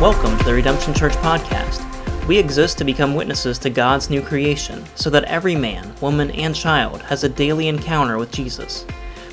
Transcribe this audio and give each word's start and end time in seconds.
Welcome 0.00 0.36
to 0.36 0.44
the 0.44 0.52
Redemption 0.52 0.92
Church 0.92 1.14
podcast. 1.14 1.86
We 2.26 2.36
exist 2.36 2.76
to 2.78 2.84
become 2.84 3.14
witnesses 3.14 3.58
to 3.60 3.70
God's 3.70 4.10
new 4.10 4.20
creation 4.20 4.84
so 4.94 5.08
that 5.08 5.24
every 5.24 5.56
man, 5.56 5.94
woman, 6.02 6.32
and 6.32 6.54
child 6.54 7.00
has 7.02 7.24
a 7.24 7.30
daily 7.30 7.68
encounter 7.68 8.18
with 8.18 8.30
Jesus. 8.30 8.84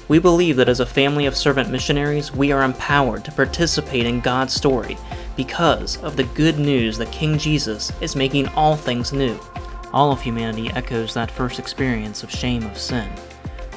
We 0.07 0.19
believe 0.19 0.55
that 0.55 0.69
as 0.69 0.79
a 0.79 0.85
family 0.85 1.25
of 1.25 1.35
servant 1.35 1.69
missionaries, 1.69 2.31
we 2.31 2.53
are 2.53 2.63
empowered 2.63 3.25
to 3.25 3.31
participate 3.33 4.05
in 4.05 4.21
God's 4.21 4.53
story 4.53 4.97
because 5.35 5.97
of 5.97 6.15
the 6.15 6.23
good 6.23 6.59
news 6.59 6.97
that 6.97 7.11
King 7.11 7.37
Jesus 7.37 7.91
is 7.99 8.15
making 8.15 8.47
all 8.49 8.77
things 8.77 9.11
new. 9.11 9.37
All 9.91 10.13
of 10.13 10.21
humanity 10.21 10.69
echoes 10.69 11.13
that 11.13 11.29
first 11.29 11.59
experience 11.59 12.23
of 12.23 12.31
shame 12.31 12.63
of 12.63 12.77
sin. 12.77 13.09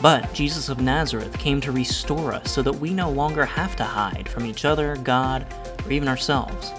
But 0.03 0.33
Jesus 0.33 0.71
of 0.71 0.81
Nazareth 0.81 1.39
came 1.39 1.61
to 1.61 1.73
restore 1.73 2.33
us 2.33 2.51
so 2.51 2.63
that 2.63 2.73
we 2.73 2.95
no 2.95 3.11
longer 3.11 3.45
have 3.45 3.77
to 3.77 3.85
hide 3.85 4.31
from 4.31 4.47
each 4.47 4.65
other, 4.65 4.97
God, 4.97 5.47
or 5.85 5.93
even 5.93 6.09
ourselves. 6.09 6.73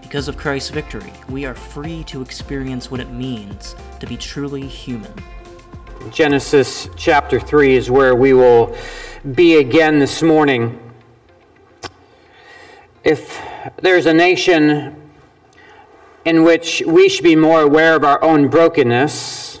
Because 0.00 0.26
of 0.26 0.38
Christ's 0.38 0.70
victory, 0.70 1.12
we 1.28 1.44
are 1.44 1.54
free 1.54 2.02
to 2.04 2.22
experience 2.22 2.90
what 2.90 3.00
it 3.00 3.10
means 3.10 3.76
to 4.00 4.06
be 4.06 4.16
truly 4.16 4.66
human. 4.66 5.12
Genesis 6.10 6.88
chapter 6.96 7.38
3 7.38 7.76
is 7.76 7.90
where 7.90 8.14
we 8.14 8.32
will 8.32 8.74
be 9.34 9.56
again 9.56 9.98
this 9.98 10.22
morning. 10.22 10.78
If 13.04 13.38
there's 13.82 14.06
a 14.06 14.14
nation 14.14 15.10
in 16.24 16.42
which 16.42 16.82
we 16.86 17.10
should 17.10 17.24
be 17.24 17.36
more 17.36 17.60
aware 17.60 17.96
of 17.96 18.04
our 18.04 18.22
own 18.24 18.48
brokenness, 18.48 19.60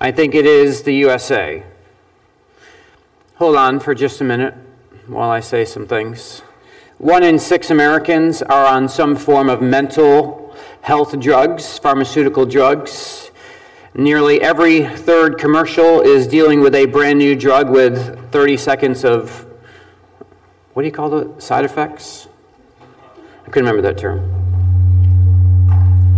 I 0.00 0.12
think 0.12 0.36
it 0.36 0.46
is 0.46 0.82
the 0.82 0.94
USA. 0.94 1.64
Hold 3.42 3.56
on 3.56 3.80
for 3.80 3.92
just 3.92 4.20
a 4.20 4.24
minute 4.24 4.54
while 5.08 5.28
I 5.28 5.40
say 5.40 5.64
some 5.64 5.84
things. 5.84 6.42
One 6.98 7.24
in 7.24 7.40
six 7.40 7.72
Americans 7.72 8.40
are 8.40 8.64
on 8.64 8.88
some 8.88 9.16
form 9.16 9.48
of 9.48 9.60
mental 9.60 10.54
health 10.80 11.18
drugs, 11.18 11.76
pharmaceutical 11.76 12.46
drugs. 12.46 13.32
Nearly 13.94 14.40
every 14.40 14.86
third 14.86 15.38
commercial 15.38 16.02
is 16.02 16.28
dealing 16.28 16.60
with 16.60 16.76
a 16.76 16.86
brand 16.86 17.18
new 17.18 17.34
drug 17.34 17.68
with 17.68 18.30
30 18.30 18.56
seconds 18.58 19.04
of, 19.04 19.44
what 20.74 20.82
do 20.82 20.86
you 20.86 20.94
call 20.94 21.10
the 21.10 21.40
side 21.40 21.64
effects? 21.64 22.28
I 23.44 23.50
couldn't 23.50 23.68
remember 23.68 23.82
that 23.82 23.98
term. 23.98 24.22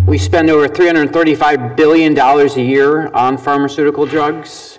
We 0.05 0.19
spend 0.19 0.51
over 0.51 0.69
$335 0.69 1.75
billion 1.75 2.19
a 2.19 2.47
year 2.61 3.09
on 3.15 3.39
pharmaceutical 3.39 4.05
drugs. 4.05 4.79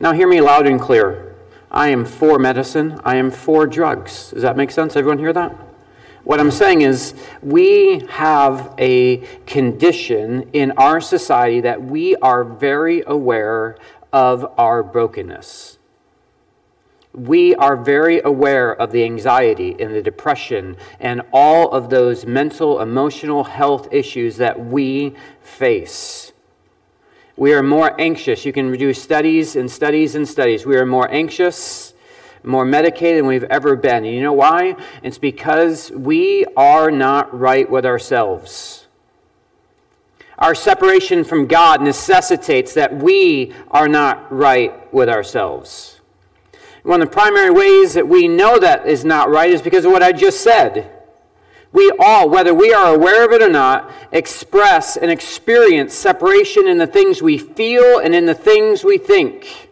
Now, 0.00 0.12
hear 0.12 0.26
me 0.26 0.40
loud 0.40 0.66
and 0.66 0.80
clear. 0.80 1.25
I 1.70 1.88
am 1.88 2.04
for 2.04 2.38
medicine. 2.38 3.00
I 3.04 3.16
am 3.16 3.30
for 3.30 3.66
drugs. 3.66 4.30
Does 4.30 4.42
that 4.42 4.56
make 4.56 4.70
sense? 4.70 4.96
Everyone 4.96 5.18
hear 5.18 5.32
that? 5.32 5.56
What 6.24 6.40
I'm 6.40 6.50
saying 6.50 6.80
is, 6.80 7.14
we 7.40 8.00
have 8.08 8.74
a 8.78 9.18
condition 9.46 10.50
in 10.52 10.72
our 10.72 11.00
society 11.00 11.60
that 11.60 11.84
we 11.84 12.16
are 12.16 12.42
very 12.42 13.04
aware 13.06 13.76
of 14.12 14.52
our 14.58 14.82
brokenness. 14.82 15.78
We 17.12 17.54
are 17.54 17.76
very 17.76 18.20
aware 18.20 18.74
of 18.74 18.92
the 18.92 19.04
anxiety 19.04 19.76
and 19.78 19.94
the 19.94 20.02
depression 20.02 20.76
and 21.00 21.22
all 21.32 21.70
of 21.70 21.90
those 21.90 22.26
mental, 22.26 22.80
emotional 22.80 23.44
health 23.44 23.88
issues 23.92 24.36
that 24.38 24.66
we 24.66 25.14
face. 25.40 26.32
We 27.36 27.52
are 27.52 27.62
more 27.62 27.98
anxious. 28.00 28.46
You 28.46 28.52
can 28.52 28.72
do 28.72 28.94
studies 28.94 29.56
and 29.56 29.70
studies 29.70 30.14
and 30.14 30.26
studies. 30.26 30.64
We 30.64 30.76
are 30.76 30.86
more 30.86 31.10
anxious, 31.10 31.92
more 32.42 32.64
medicated 32.64 33.18
than 33.18 33.26
we've 33.26 33.44
ever 33.44 33.76
been. 33.76 34.04
And 34.04 34.14
you 34.14 34.22
know 34.22 34.32
why? 34.32 34.74
It's 35.02 35.18
because 35.18 35.90
we 35.90 36.46
are 36.56 36.90
not 36.90 37.38
right 37.38 37.70
with 37.70 37.84
ourselves. 37.84 38.86
Our 40.38 40.54
separation 40.54 41.24
from 41.24 41.46
God 41.46 41.82
necessitates 41.82 42.72
that 42.74 42.94
we 42.96 43.52
are 43.70 43.88
not 43.88 44.32
right 44.32 44.92
with 44.92 45.08
ourselves. 45.08 46.00
One 46.84 47.02
of 47.02 47.08
the 47.08 47.12
primary 47.14 47.50
ways 47.50 47.94
that 47.94 48.08
we 48.08 48.28
know 48.28 48.58
that 48.58 48.86
is 48.86 49.04
not 49.04 49.28
right 49.28 49.50
is 49.50 49.60
because 49.60 49.84
of 49.84 49.92
what 49.92 50.02
I 50.02 50.12
just 50.12 50.40
said. 50.40 50.95
We 51.76 51.92
all, 51.98 52.30
whether 52.30 52.54
we 52.54 52.72
are 52.72 52.94
aware 52.94 53.22
of 53.22 53.32
it 53.32 53.42
or 53.42 53.50
not, 53.50 53.92
express 54.10 54.96
and 54.96 55.10
experience 55.10 55.92
separation 55.92 56.66
in 56.66 56.78
the 56.78 56.86
things 56.86 57.20
we 57.20 57.36
feel 57.36 57.98
and 57.98 58.14
in 58.14 58.24
the 58.24 58.34
things 58.34 58.82
we 58.82 58.96
think. 58.96 59.68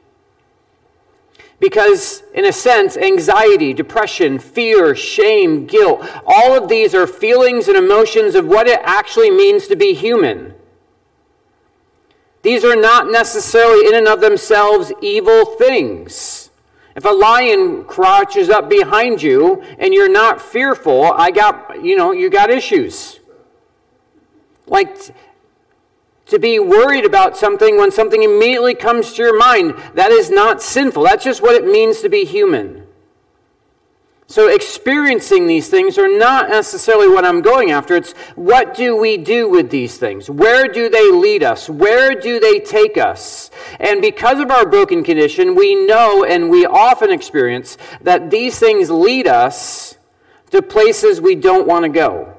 Because, 1.58 2.22
in 2.34 2.44
a 2.44 2.52
sense, 2.52 2.98
anxiety, 2.98 3.72
depression, 3.72 4.38
fear, 4.38 4.94
shame, 4.94 5.64
guilt, 5.64 6.06
all 6.26 6.54
of 6.54 6.68
these 6.68 6.94
are 6.94 7.06
feelings 7.06 7.68
and 7.68 7.76
emotions 7.78 8.34
of 8.34 8.44
what 8.44 8.68
it 8.68 8.80
actually 8.82 9.30
means 9.30 9.66
to 9.68 9.74
be 9.74 9.94
human. 9.94 10.52
These 12.42 12.66
are 12.66 12.76
not 12.76 13.10
necessarily, 13.10 13.88
in 13.88 13.94
and 13.94 14.08
of 14.08 14.20
themselves, 14.20 14.92
evil 15.00 15.46
things. 15.56 16.43
If 16.96 17.04
a 17.04 17.10
lion 17.10 17.84
crouches 17.84 18.50
up 18.50 18.68
behind 18.68 19.20
you 19.20 19.62
and 19.78 19.92
you're 19.92 20.10
not 20.10 20.40
fearful, 20.40 21.12
I 21.12 21.30
got, 21.30 21.82
you 21.82 21.96
know, 21.96 22.12
you 22.12 22.30
got 22.30 22.50
issues. 22.50 23.18
Like 24.66 24.96
to 26.26 26.38
be 26.38 26.58
worried 26.58 27.04
about 27.04 27.36
something 27.36 27.76
when 27.76 27.90
something 27.90 28.22
immediately 28.22 28.74
comes 28.74 29.12
to 29.14 29.22
your 29.22 29.36
mind, 29.36 29.74
that 29.94 30.10
is 30.10 30.30
not 30.30 30.62
sinful. 30.62 31.02
That's 31.02 31.24
just 31.24 31.42
what 31.42 31.54
it 31.54 31.64
means 31.64 32.00
to 32.00 32.08
be 32.08 32.24
human. 32.24 32.83
So, 34.26 34.48
experiencing 34.48 35.46
these 35.46 35.68
things 35.68 35.98
are 35.98 36.08
not 36.08 36.48
necessarily 36.48 37.08
what 37.08 37.26
I'm 37.26 37.42
going 37.42 37.70
after. 37.70 37.94
It's 37.94 38.12
what 38.36 38.74
do 38.74 38.96
we 38.96 39.18
do 39.18 39.50
with 39.50 39.70
these 39.70 39.98
things? 39.98 40.30
Where 40.30 40.66
do 40.66 40.88
they 40.88 41.10
lead 41.10 41.42
us? 41.42 41.68
Where 41.68 42.18
do 42.18 42.40
they 42.40 42.58
take 42.58 42.96
us? 42.96 43.50
And 43.78 44.00
because 44.00 44.40
of 44.40 44.50
our 44.50 44.66
broken 44.66 45.04
condition, 45.04 45.54
we 45.54 45.74
know 45.74 46.24
and 46.24 46.48
we 46.48 46.64
often 46.64 47.10
experience 47.10 47.76
that 48.00 48.30
these 48.30 48.58
things 48.58 48.90
lead 48.90 49.26
us 49.26 49.98
to 50.50 50.62
places 50.62 51.20
we 51.20 51.34
don't 51.34 51.66
want 51.66 51.82
to 51.84 51.90
go. 51.90 52.34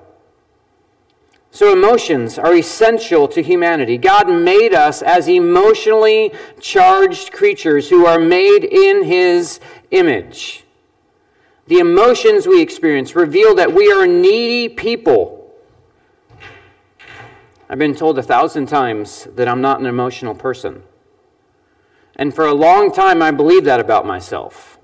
So, 1.52 1.72
emotions 1.72 2.40
are 2.40 2.56
essential 2.56 3.28
to 3.28 3.44
humanity. 3.44 4.00
God 4.00 4.28
made 4.28 4.74
us 4.74 5.04
as 5.04 5.30
emotionally 5.30 6.34
charged 6.60 7.32
creatures 7.32 7.90
who 7.90 8.08
are 8.08 8.20
made 8.20 8.64
in 8.64 9.04
His 9.04 9.60
image. 9.92 10.65
The 11.68 11.80
emotions 11.80 12.48
we 12.48 12.62
experience 12.62 13.16
reveal 13.16 13.56
that 13.56 13.74
we 13.74 13.92
are 13.92 14.06
needy 14.06 14.70
people. 14.70 15.54
I've 17.68 17.80
been 17.80 17.96
told 17.96 18.20
a 18.20 18.24
thousand 18.24 18.68
times 18.68 19.28
that 19.36 19.48
I'm 19.48 19.62
not 19.62 19.80
an 19.80 19.88
emotional 19.88 20.36
person. 20.36 20.84
And 22.16 22.34
for 22.34 22.46
a 22.46 22.54
long 22.54 22.92
time, 22.92 23.22
I 23.22 23.32
believed 23.32 23.66
that 23.66 23.80
about 23.80 24.06
myself. 24.06 24.78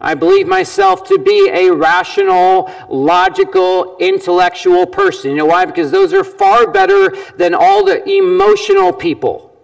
I 0.00 0.14
believe 0.14 0.46
myself 0.46 1.04
to 1.08 1.18
be 1.18 1.48
a 1.52 1.70
rational, 1.70 2.70
logical, 2.90 3.96
intellectual 3.98 4.84
person. 4.84 5.30
You 5.30 5.36
know 5.38 5.46
why? 5.46 5.64
Because 5.64 5.90
those 5.90 6.12
are 6.12 6.24
far 6.24 6.70
better 6.70 7.16
than 7.36 7.54
all 7.54 7.84
the 7.84 8.06
emotional 8.08 8.92
people. 8.92 9.56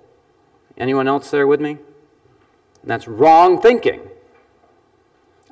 Anyone 0.79 1.09
else 1.09 1.31
there 1.31 1.47
with 1.47 1.61
me? 1.61 1.79
That's 2.85 3.09
wrong 3.09 3.61
thinking. 3.61 4.08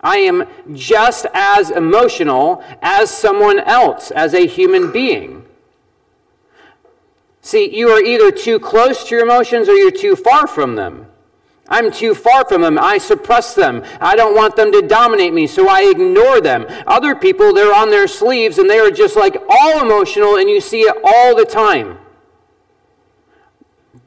I 0.00 0.18
am 0.18 0.46
just 0.74 1.26
as 1.34 1.70
emotional 1.70 2.62
as 2.82 3.10
someone 3.10 3.58
else, 3.60 4.10
as 4.10 4.34
a 4.34 4.46
human 4.46 4.92
being. 4.92 5.44
See, 7.40 7.76
you 7.76 7.90
are 7.90 8.00
either 8.00 8.30
too 8.30 8.58
close 8.58 9.04
to 9.04 9.14
your 9.14 9.24
emotions 9.24 9.68
or 9.68 9.74
you're 9.74 9.90
too 9.90 10.16
far 10.16 10.46
from 10.46 10.74
them. 10.74 11.06
I'm 11.68 11.90
too 11.90 12.14
far 12.14 12.44
from 12.44 12.62
them. 12.62 12.78
I 12.78 12.98
suppress 12.98 13.54
them. 13.54 13.84
I 14.00 14.14
don't 14.14 14.36
want 14.36 14.56
them 14.56 14.70
to 14.72 14.82
dominate 14.82 15.32
me, 15.32 15.46
so 15.46 15.68
I 15.68 15.82
ignore 15.82 16.40
them. 16.40 16.66
Other 16.86 17.14
people, 17.14 17.52
they're 17.52 17.74
on 17.74 17.90
their 17.90 18.06
sleeves 18.06 18.58
and 18.58 18.70
they 18.70 18.78
are 18.78 18.90
just 18.90 19.16
like 19.16 19.36
all 19.48 19.80
emotional 19.80 20.36
and 20.36 20.48
you 20.48 20.60
see 20.60 20.82
it 20.82 20.96
all 21.04 21.34
the 21.34 21.44
time. 21.44 21.98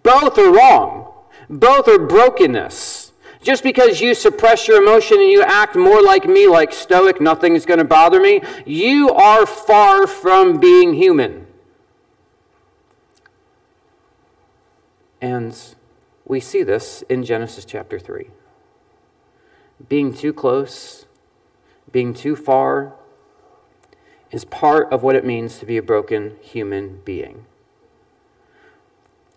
Both 0.04 0.38
are 0.38 0.52
wrong, 0.52 1.12
both 1.50 1.88
are 1.88 2.00
brokenness. 2.00 3.09
Just 3.42 3.64
because 3.64 4.02
you 4.02 4.14
suppress 4.14 4.68
your 4.68 4.82
emotion 4.82 5.20
and 5.20 5.30
you 5.30 5.42
act 5.42 5.76
more 5.76 6.02
like 6.02 6.26
me, 6.26 6.48
like 6.48 6.74
stoic, 6.74 7.22
nothing's 7.22 7.66
going 7.66 7.78
to 7.78 7.86
bother 7.86 8.20
me, 8.20 8.42
you 8.66 9.10
are 9.12 9.46
far 9.46 10.08
from 10.08 10.60
being 10.60 10.94
human. 10.94 11.48
And 15.22 15.58
we 16.26 16.40
see 16.40 16.64
this 16.64 17.02
in 17.10 17.24
Genesis 17.24 17.66
chapter 17.66 17.98
3. 17.98 18.30
Being 19.88 20.14
too 20.14 20.34
close, 20.34 21.06
being 21.92 22.14
too 22.14 22.36
far, 22.36 22.94
is 24.32 24.46
part 24.46 24.92
of 24.92 25.02
what 25.02 25.16
it 25.16 25.26
means 25.26 25.58
to 25.60 25.66
be 25.66 25.78
a 25.78 25.82
broken 25.82 26.36
human 26.42 27.02
being. 27.04 27.46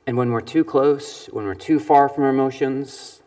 And 0.07 0.17
when 0.17 0.33
we're 0.33 0.41
too 0.41 0.65
close, 0.65 1.27
when 1.27 1.45
we're 1.45 1.55
too 1.55 1.79
far 1.79 2.09
from 2.09 2.25
our 2.25 2.31
emotions, 2.31 3.22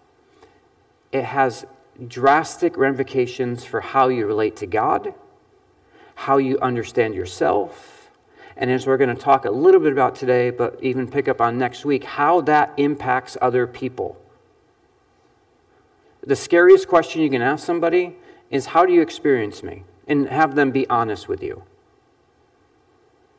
it 1.16 1.24
has 1.24 1.66
drastic 2.08 2.76
ramifications 2.76 3.64
for 3.64 3.80
how 3.80 4.10
you 4.10 4.28
relate 4.28 4.58
to 4.58 4.68
God, 4.68 5.14
how 6.16 6.38
you 6.38 6.60
understand 6.60 7.16
yourself, 7.16 8.12
and 8.58 8.70
as 8.70 8.86
we're 8.86 8.98
going 8.98 9.16
to 9.16 9.22
talk 9.22 9.46
a 9.46 9.52
little 9.52 9.80
bit 9.80 9.94
about 9.94 10.16
today, 10.16 10.50
but 10.50 10.78
even 10.82 11.10
pick 11.10 11.30
up 11.30 11.40
on 11.40 11.58
next 11.58 11.86
week, 11.86 12.04
how 12.04 12.42
that 12.42 12.74
impacts 12.76 13.38
other 13.42 13.66
people. 13.66 14.18
The 16.22 16.36
scariest 16.36 16.88
question 16.88 17.22
you 17.22 17.30
can 17.30 17.42
ask 17.42 17.66
somebody 17.66 18.18
is, 18.50 18.68
How 18.68 18.86
do 18.86 18.92
you 18.92 19.02
experience 19.02 19.64
me? 19.64 19.84
And 20.08 20.28
have 20.28 20.56
them 20.56 20.72
be 20.72 20.88
honest 20.90 21.28
with 21.28 21.42
you. 21.42 21.64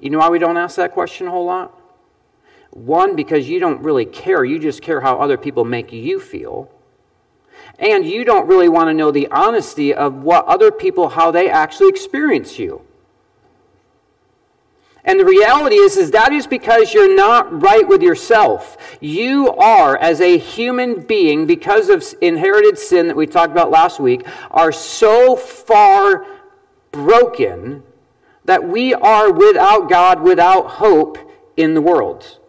You 0.01 0.11
know 0.11 0.19
why 0.19 0.29
we 0.29 0.39
don't 0.39 0.57
ask 0.57 0.77
that 0.77 0.93
question 0.93 1.27
a 1.27 1.31
whole 1.31 1.47
lot? 1.47 1.79
One, 2.71 3.17
because 3.17 3.49
you 3.49 3.61
don't 3.61 3.83
really 3.83 4.05
care. 4.05 4.45
You 4.45 4.59
just 4.59 4.83
care 4.83 5.01
how 5.01 5.19
other 5.19 5.37
people 5.37 5.65
make 5.65 5.93
you 5.93 6.21
feel. 6.21 6.71
And 7.79 8.07
you 8.07 8.25
don't 8.25 8.47
really 8.47 8.69
want 8.69 8.89
to 8.89 8.95
know 8.95 9.11
the 9.11 9.29
honesty 9.31 9.93
of 9.93 10.15
what 10.15 10.47
other 10.47 10.71
people, 10.71 11.11
how 11.11 11.31
they 11.31 11.51
actually 11.51 11.89
experience 11.89 12.59
you. 12.59 12.83
And 15.05 15.21
the 15.21 15.25
reality 15.25 15.77
is, 15.77 15.97
is 15.97 16.11
that 16.11 16.33
is 16.33 16.49
because 16.49 16.93
you're 16.93 17.15
not 17.15 17.63
right 17.63 17.87
with 17.87 18.03
yourself. 18.03 18.77
You 19.01 19.51
are, 19.53 19.97
as 19.97 20.21
a 20.21 20.37
human 20.37 21.01
being, 21.01 21.47
because 21.47 21.89
of 21.89 22.05
inherited 22.21 22.77
sin 22.77 23.07
that 23.07 23.17
we 23.17 23.27
talked 23.27 23.53
about 23.53 23.71
last 23.71 24.01
week, 24.01 24.27
are 24.51 24.73
so 24.73 25.37
far 25.37 26.27
broken 26.91 27.85
that 28.47 28.67
we 28.67 28.95
are 28.95 29.33
without 29.33 29.89
God, 29.89 30.23
without 30.23 30.67
hope 30.71 31.19
in 31.57 31.75
the 31.75 31.81
world. 31.81 32.41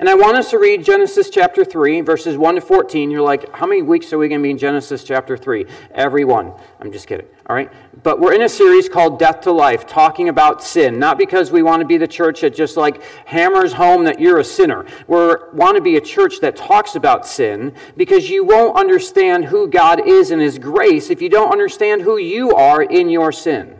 And 0.00 0.08
I 0.08 0.14
want 0.14 0.36
us 0.36 0.50
to 0.50 0.60
read 0.60 0.84
Genesis 0.84 1.28
chapter 1.28 1.64
3, 1.64 2.02
verses 2.02 2.36
1 2.36 2.54
to 2.54 2.60
14. 2.60 3.10
You're 3.10 3.20
like, 3.20 3.52
how 3.52 3.66
many 3.66 3.82
weeks 3.82 4.12
are 4.12 4.18
we 4.18 4.28
going 4.28 4.40
to 4.40 4.44
be 4.44 4.52
in 4.52 4.58
Genesis 4.58 5.02
chapter 5.02 5.36
3? 5.36 5.66
Every 5.90 6.24
one. 6.24 6.52
I'm 6.80 6.92
just 6.92 7.08
kidding. 7.08 7.26
All 7.48 7.56
right? 7.56 7.68
But 8.04 8.20
we're 8.20 8.34
in 8.34 8.42
a 8.42 8.48
series 8.48 8.88
called 8.88 9.18
Death 9.18 9.40
to 9.40 9.50
Life, 9.50 9.88
talking 9.88 10.28
about 10.28 10.62
sin. 10.62 11.00
Not 11.00 11.18
because 11.18 11.50
we 11.50 11.64
want 11.64 11.80
to 11.80 11.86
be 11.86 11.96
the 11.96 12.06
church 12.06 12.42
that 12.42 12.54
just 12.54 12.76
like 12.76 13.02
hammers 13.26 13.72
home 13.72 14.04
that 14.04 14.20
you're 14.20 14.38
a 14.38 14.44
sinner. 14.44 14.86
We 15.08 15.16
want 15.52 15.74
to 15.74 15.82
be 15.82 15.96
a 15.96 16.00
church 16.00 16.38
that 16.42 16.54
talks 16.54 16.94
about 16.94 17.26
sin 17.26 17.74
because 17.96 18.30
you 18.30 18.44
won't 18.44 18.78
understand 18.78 19.46
who 19.46 19.66
God 19.66 20.06
is 20.06 20.30
in 20.30 20.38
His 20.38 20.60
grace 20.60 21.10
if 21.10 21.20
you 21.20 21.28
don't 21.28 21.50
understand 21.50 22.02
who 22.02 22.18
you 22.18 22.54
are 22.54 22.82
in 22.82 23.10
your 23.10 23.32
sin. 23.32 23.76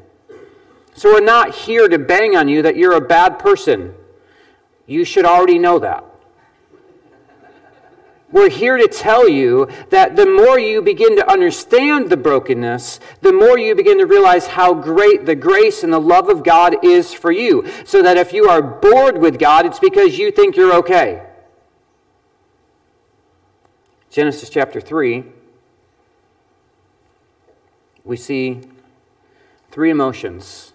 So 0.95 1.13
we're 1.13 1.21
not 1.21 1.55
here 1.55 1.87
to 1.87 1.97
bang 1.97 2.37
on 2.37 2.49
you 2.49 2.63
that 2.63 2.75
you're 2.75 2.97
a 2.97 3.01
bad 3.01 3.39
person. 3.39 3.95
You 4.89 5.05
should 5.05 5.25
already 5.25 5.61
know 5.61 5.79
that. 5.79 6.07
We're 8.31 8.51
here 8.51 8.77
to 8.77 8.87
tell 8.89 9.27
you 9.27 9.69
that 9.89 10.15
the 10.15 10.27
more 10.27 10.59
you 10.59 10.83
begin 10.83 11.17
to 11.17 11.31
understand 11.31 12.11
the 12.11 12.17
brokenness, 12.17 13.01
the 13.23 13.33
more 13.33 13.59
you 13.59 13.75
begin 13.75 13.99
to 13.99 14.05
realize 14.05 14.49
how 14.49 14.75
great 14.75 15.25
the 15.25 15.35
grace 15.35 15.83
and 15.83 15.91
the 15.91 16.01
love 16.01 16.29
of 16.29 16.45
God 16.45 16.85
is 16.85 17.15
for 17.15 17.33
you. 17.33 17.67
So 17.87 18.03
that 18.03 18.19
if 18.19 18.35
you 18.35 18.49
are 18.49 18.61
bored 18.61 19.17
with 19.17 19.39
God, 19.39 19.65
it's 19.65 19.79
because 19.79 20.19
you 20.19 20.31
think 20.31 20.57
you're 20.57 20.75
okay. 20.75 21.23
Genesis 24.11 24.51
chapter 24.51 24.81
3, 24.81 25.25
we 28.05 28.17
see 28.17 28.61
three 29.71 29.91
emotions 29.91 30.73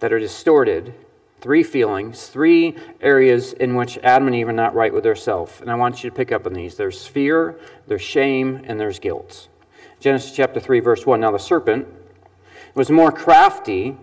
that 0.00 0.12
are 0.12 0.18
distorted 0.18 0.94
Three 1.40 1.62
feelings, 1.62 2.26
three 2.28 2.76
areas 3.00 3.54
in 3.54 3.74
which 3.74 3.98
Adam 3.98 4.26
and 4.26 4.36
Eve 4.36 4.48
are 4.48 4.52
not 4.52 4.74
right 4.74 4.92
with 4.92 5.04
themselves. 5.04 5.60
And 5.60 5.70
I 5.70 5.74
want 5.74 6.04
you 6.04 6.10
to 6.10 6.16
pick 6.16 6.32
up 6.32 6.46
on 6.46 6.52
these 6.52 6.76
there's 6.76 7.06
fear, 7.06 7.58
there's 7.86 8.02
shame, 8.02 8.62
and 8.64 8.78
there's 8.78 8.98
guilt. 8.98 9.48
Genesis 10.00 10.32
chapter 10.32 10.60
3, 10.60 10.80
verse 10.80 11.06
1. 11.06 11.20
Now 11.20 11.30
the 11.30 11.38
serpent 11.38 11.86
was 12.74 12.90
more 12.90 13.10
crafty 13.10 13.96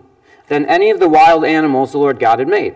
than 0.48 0.66
any 0.66 0.90
of 0.90 0.98
the 1.00 1.08
wild 1.08 1.44
animals 1.44 1.92
the 1.92 1.98
Lord 1.98 2.18
God 2.18 2.38
had 2.38 2.48
made. 2.48 2.74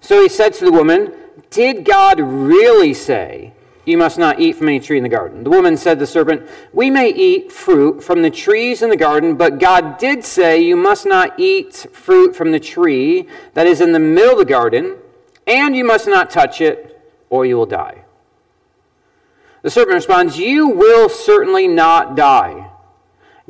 So 0.00 0.22
he 0.22 0.28
said 0.28 0.52
to 0.54 0.64
the 0.64 0.72
woman, 0.72 1.12
Did 1.50 1.84
God 1.84 2.20
really 2.20 2.94
say, 2.94 3.54
you 3.84 3.98
must 3.98 4.18
not 4.18 4.40
eat 4.40 4.56
from 4.56 4.68
any 4.68 4.80
tree 4.80 4.96
in 4.96 5.02
the 5.02 5.08
garden. 5.08 5.44
The 5.44 5.50
woman 5.50 5.76
said 5.76 5.94
to 5.94 6.00
the 6.00 6.06
serpent, 6.06 6.48
We 6.72 6.90
may 6.90 7.10
eat 7.10 7.52
fruit 7.52 8.02
from 8.02 8.22
the 8.22 8.30
trees 8.30 8.82
in 8.82 8.88
the 8.88 8.96
garden, 8.96 9.36
but 9.36 9.58
God 9.58 9.98
did 9.98 10.24
say, 10.24 10.60
You 10.60 10.76
must 10.76 11.04
not 11.04 11.38
eat 11.38 11.86
fruit 11.92 12.34
from 12.34 12.50
the 12.50 12.60
tree 12.60 13.28
that 13.52 13.66
is 13.66 13.80
in 13.80 13.92
the 13.92 13.98
middle 13.98 14.32
of 14.32 14.38
the 14.38 14.44
garden, 14.44 14.96
and 15.46 15.76
you 15.76 15.84
must 15.84 16.06
not 16.06 16.30
touch 16.30 16.60
it, 16.60 16.98
or 17.28 17.44
you 17.44 17.56
will 17.56 17.66
die. 17.66 18.04
The 19.62 19.70
serpent 19.70 19.94
responds, 19.94 20.38
You 20.38 20.68
will 20.68 21.08
certainly 21.08 21.68
not 21.68 22.16
die. 22.16 22.70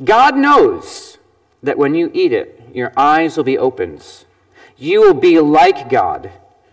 God 0.03 0.35
knows 0.35 1.17
that 1.63 1.77
when 1.77 1.95
you 1.95 2.11
eat 2.13 2.33
it, 2.33 2.69
your 2.73 2.91
eyes 2.97 3.37
will 3.37 3.45
be 3.45 3.57
opened. 3.57 4.25
You 4.77 5.01
will 5.01 5.13
be 5.13 5.39
like 5.39 5.89
God, 5.89 6.31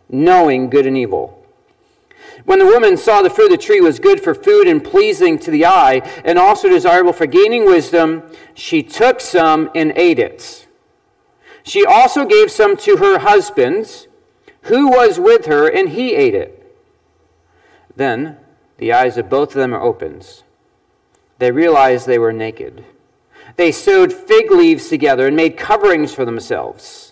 knowing 0.09 0.69
good 0.69 0.87
and 0.87 0.99
evil. 0.99 1.42
When 2.45 2.59
the 2.59 2.67
woman 2.67 2.97
saw 2.97 3.23
the 3.23 3.31
fruit 3.31 3.53
of 3.53 3.59
the 3.59 3.65
tree 3.65 3.81
was 3.81 3.99
good 3.99 4.21
for 4.21 4.35
food 4.35 4.67
and 4.67 4.83
pleasing 4.83 5.39
to 5.41 5.51
the 5.51 5.67
eye, 5.67 6.03
and 6.25 6.39
also 6.39 6.69
desirable 6.69 7.13
for 7.13 7.27
gaining 7.27 7.65
wisdom, 7.65 8.23
she 8.55 8.83
took 8.83 9.21
some 9.21 9.71
and 9.75 9.93
ate 9.97 10.19
it. 10.19 10.67
She 11.63 11.85
also 11.85 12.25
gave 12.25 12.51
some 12.51 12.77
to 12.79 12.97
her 12.97 13.21
husband, 13.21 14.09
who 14.63 14.89
was 14.89 15.19
with 15.19 15.47
her, 15.47 15.69
and 15.69 15.91
he 15.91 16.15
ate 16.15 16.35
it. 16.35 16.77
Then 17.95 18.39
the 18.79 18.93
eyes 18.93 19.17
of 19.17 19.29
both 19.29 19.51
of 19.51 19.55
them 19.55 19.73
are 19.73 19.83
opened. 19.83 20.43
They 21.39 21.53
realized 21.53 22.07
they 22.07 22.19
were 22.19 22.33
naked. 22.33 22.85
They 23.57 23.71
sewed 23.73 24.13
fig 24.13 24.51
leaves 24.51 24.89
together 24.89 25.27
and 25.27 25.37
made 25.37 25.57
coverings 25.57 26.15
for 26.15 26.25
themselves. 26.25 27.12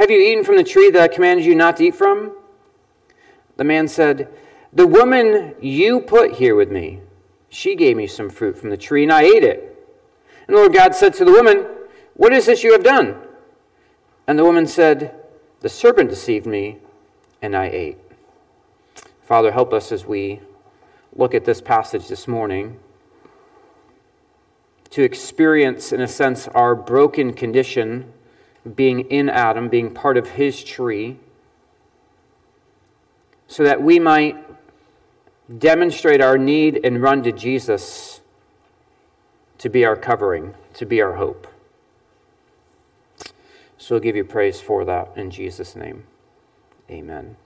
Have 0.00 0.10
you 0.10 0.18
eaten 0.18 0.44
from 0.44 0.56
the 0.56 0.64
tree 0.64 0.90
that 0.92 1.02
I 1.02 1.14
commanded 1.14 1.44
you 1.44 1.54
not 1.54 1.76
to 1.76 1.84
eat 1.84 1.94
from? 1.94 2.32
The 3.58 3.64
man 3.64 3.86
said, 3.86 4.32
The 4.72 4.86
woman 4.86 5.54
you 5.60 6.00
put 6.00 6.32
here 6.32 6.56
with 6.56 6.70
me, 6.70 7.00
she 7.50 7.76
gave 7.76 7.98
me 7.98 8.06
some 8.06 8.30
fruit 8.30 8.56
from 8.56 8.70
the 8.70 8.78
tree, 8.78 9.02
and 9.02 9.12
I 9.12 9.24
ate 9.24 9.44
it. 9.44 9.78
And 10.48 10.56
the 10.56 10.60
Lord 10.60 10.72
God 10.72 10.94
said 10.94 11.12
to 11.14 11.26
the 11.26 11.32
woman, 11.32 11.66
What 12.14 12.32
is 12.32 12.46
this 12.46 12.64
you 12.64 12.72
have 12.72 12.82
done? 12.82 13.14
And 14.26 14.38
the 14.38 14.44
woman 14.44 14.66
said, 14.66 15.16
The 15.60 15.68
serpent 15.68 16.08
deceived 16.08 16.46
me, 16.46 16.78
and 17.42 17.54
I 17.54 17.66
ate. 17.66 17.98
Father, 19.20 19.52
help 19.52 19.74
us 19.74 19.92
as 19.92 20.06
we 20.06 20.40
look 21.14 21.34
at 21.34 21.44
this 21.44 21.60
passage 21.60 22.08
this 22.08 22.26
morning 22.26 22.78
to 24.92 25.02
experience, 25.02 25.92
in 25.92 26.00
a 26.00 26.08
sense, 26.08 26.48
our 26.48 26.74
broken 26.74 27.34
condition 27.34 28.14
being 28.74 29.00
in 29.10 29.28
Adam, 29.28 29.68
being 29.68 29.92
part 29.92 30.16
of 30.16 30.30
his 30.30 30.62
tree, 30.62 31.18
so 33.46 33.64
that 33.64 33.82
we 33.82 33.98
might 33.98 34.36
demonstrate 35.58 36.20
our 36.20 36.38
need 36.38 36.80
and 36.84 37.02
run 37.02 37.22
to 37.22 37.32
Jesus 37.32 38.20
to 39.58 39.68
be 39.68 39.84
our 39.84 39.96
covering, 39.96 40.54
to 40.74 40.86
be 40.86 41.02
our 41.02 41.14
hope. 41.14 41.46
So 43.76 43.94
we'll 43.94 44.00
give 44.00 44.16
you 44.16 44.24
praise 44.24 44.60
for 44.60 44.84
that 44.84 45.10
in 45.16 45.30
Jesus' 45.30 45.74
name. 45.74 46.04
Amen. 46.90 47.36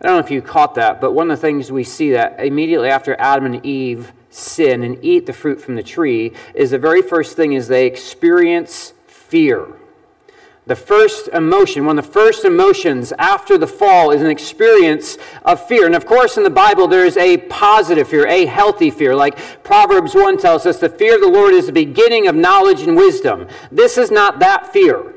I 0.00 0.06
don't 0.06 0.14
know 0.14 0.24
if 0.24 0.30
you 0.30 0.40
caught 0.40 0.76
that, 0.76 1.00
but 1.00 1.12
one 1.12 1.30
of 1.30 1.38
the 1.38 1.40
things 1.40 1.70
we 1.70 1.84
see 1.84 2.12
that 2.12 2.40
immediately 2.40 2.88
after 2.88 3.16
Adam 3.18 3.46
and 3.46 3.66
Eve 3.66 4.12
sin 4.30 4.82
and 4.82 5.04
eat 5.04 5.26
the 5.26 5.32
fruit 5.32 5.60
from 5.60 5.74
the 5.74 5.82
tree 5.82 6.32
is 6.54 6.70
the 6.70 6.78
very 6.78 7.02
first 7.02 7.36
thing 7.36 7.52
is 7.52 7.68
they 7.68 7.86
experience 7.86 8.94
fear. 9.06 9.66
The 10.70 10.76
first 10.76 11.26
emotion, 11.26 11.84
one 11.84 11.98
of 11.98 12.06
the 12.06 12.12
first 12.12 12.44
emotions 12.44 13.12
after 13.18 13.58
the 13.58 13.66
fall, 13.66 14.12
is 14.12 14.22
an 14.22 14.30
experience 14.30 15.18
of 15.44 15.66
fear. 15.66 15.84
And 15.84 15.96
of 15.96 16.06
course, 16.06 16.36
in 16.36 16.44
the 16.44 16.48
Bible, 16.48 16.86
there 16.86 17.04
is 17.04 17.16
a 17.16 17.38
positive 17.38 18.08
fear, 18.08 18.24
a 18.28 18.46
healthy 18.46 18.88
fear. 18.88 19.16
Like 19.16 19.64
Proverbs 19.64 20.14
1 20.14 20.38
tells 20.38 20.66
us, 20.66 20.78
the 20.78 20.88
fear 20.88 21.16
of 21.16 21.22
the 21.22 21.28
Lord 21.28 21.54
is 21.54 21.66
the 21.66 21.72
beginning 21.72 22.28
of 22.28 22.36
knowledge 22.36 22.82
and 22.82 22.96
wisdom. 22.96 23.48
This 23.72 23.98
is 23.98 24.12
not 24.12 24.38
that 24.38 24.72
fear. 24.72 25.12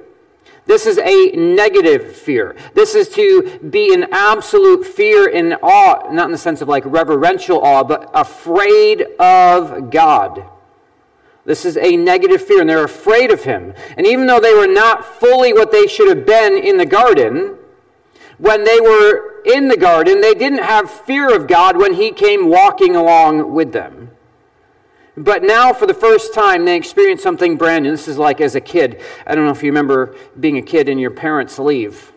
This 0.65 0.88
is 0.88 0.98
a 0.98 1.27
negative 1.36 2.15
fear. 2.15 2.55
This 2.74 2.95
is 2.95 3.10
to 3.10 3.60
be 3.69 3.93
in 3.93 4.07
absolute 4.12 4.83
fear 4.83 5.29
and 5.29 5.55
awe, 5.62 6.12
not 6.12 6.25
in 6.25 6.31
the 6.31 6.38
sense 6.39 6.62
of 6.62 6.67
like 6.67 6.83
reverential 6.83 7.60
awe, 7.63 7.83
but 7.83 8.10
afraid 8.15 9.03
of 9.19 9.91
God. 9.91 10.50
This 11.45 11.65
is 11.65 11.75
a 11.77 11.97
negative 11.97 12.41
fear, 12.41 12.62
and 12.62 12.69
they're 12.69 12.83
afraid 12.83 13.31
of 13.31 13.43
him. 13.43 13.73
And 13.97 14.07
even 14.07 14.27
though 14.27 14.39
they 14.39 14.53
were 14.53 14.67
not 14.67 15.03
fully 15.03 15.51
what 15.51 15.71
they 15.71 15.88
should 15.88 16.07
have 16.07 16.25
been 16.25 16.53
in 16.53 16.77
the 16.77 16.85
garden, 16.85 17.57
when 18.38 18.63
they 18.63 18.79
were 18.79 19.41
in 19.43 19.67
the 19.67 19.77
garden, 19.77 20.21
they 20.21 20.33
didn't 20.33 20.63
have 20.63 20.89
fear 20.89 21.35
of 21.35 21.47
God 21.47 21.77
when 21.77 21.93
he 21.93 22.12
came 22.12 22.50
walking 22.50 22.95
along 22.95 23.53
with 23.53 23.73
them. 23.73 24.12
But 25.15 25.43
now, 25.43 25.73
for 25.73 25.85
the 25.85 25.93
first 25.93 26.33
time, 26.33 26.65
they 26.65 26.75
experience 26.75 27.21
something 27.21 27.55
brand 27.55 27.83
new. 27.83 27.91
This 27.91 28.07
is 28.07 28.17
like 28.17 28.41
as 28.41 28.55
a 28.55 28.62
kid. 28.62 29.01
I 29.27 29.35
don't 29.35 29.45
know 29.45 29.51
if 29.51 29.62
you 29.62 29.69
remember 29.69 30.15
being 30.39 30.57
a 30.57 30.62
kid 30.62 30.89
and 30.89 31.00
your 31.00 31.12
parents 31.12 31.59
leave. 31.59 32.13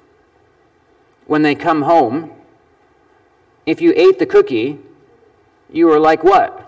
When 1.27 1.43
they 1.43 1.55
come 1.55 1.83
home, 1.83 2.33
if 3.67 3.81
you 3.81 3.93
ate 3.97 4.19
the 4.19 4.27
cookie, 4.27 4.79
you 5.71 5.87
were 5.87 5.99
like, 5.99 6.25
what? 6.25 6.66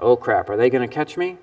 Oh 0.00 0.16
crap, 0.16 0.48
are 0.48 0.56
they 0.56 0.70
going 0.70 0.88
to 0.88 0.92
catch 0.92 1.16
me? 1.16 1.36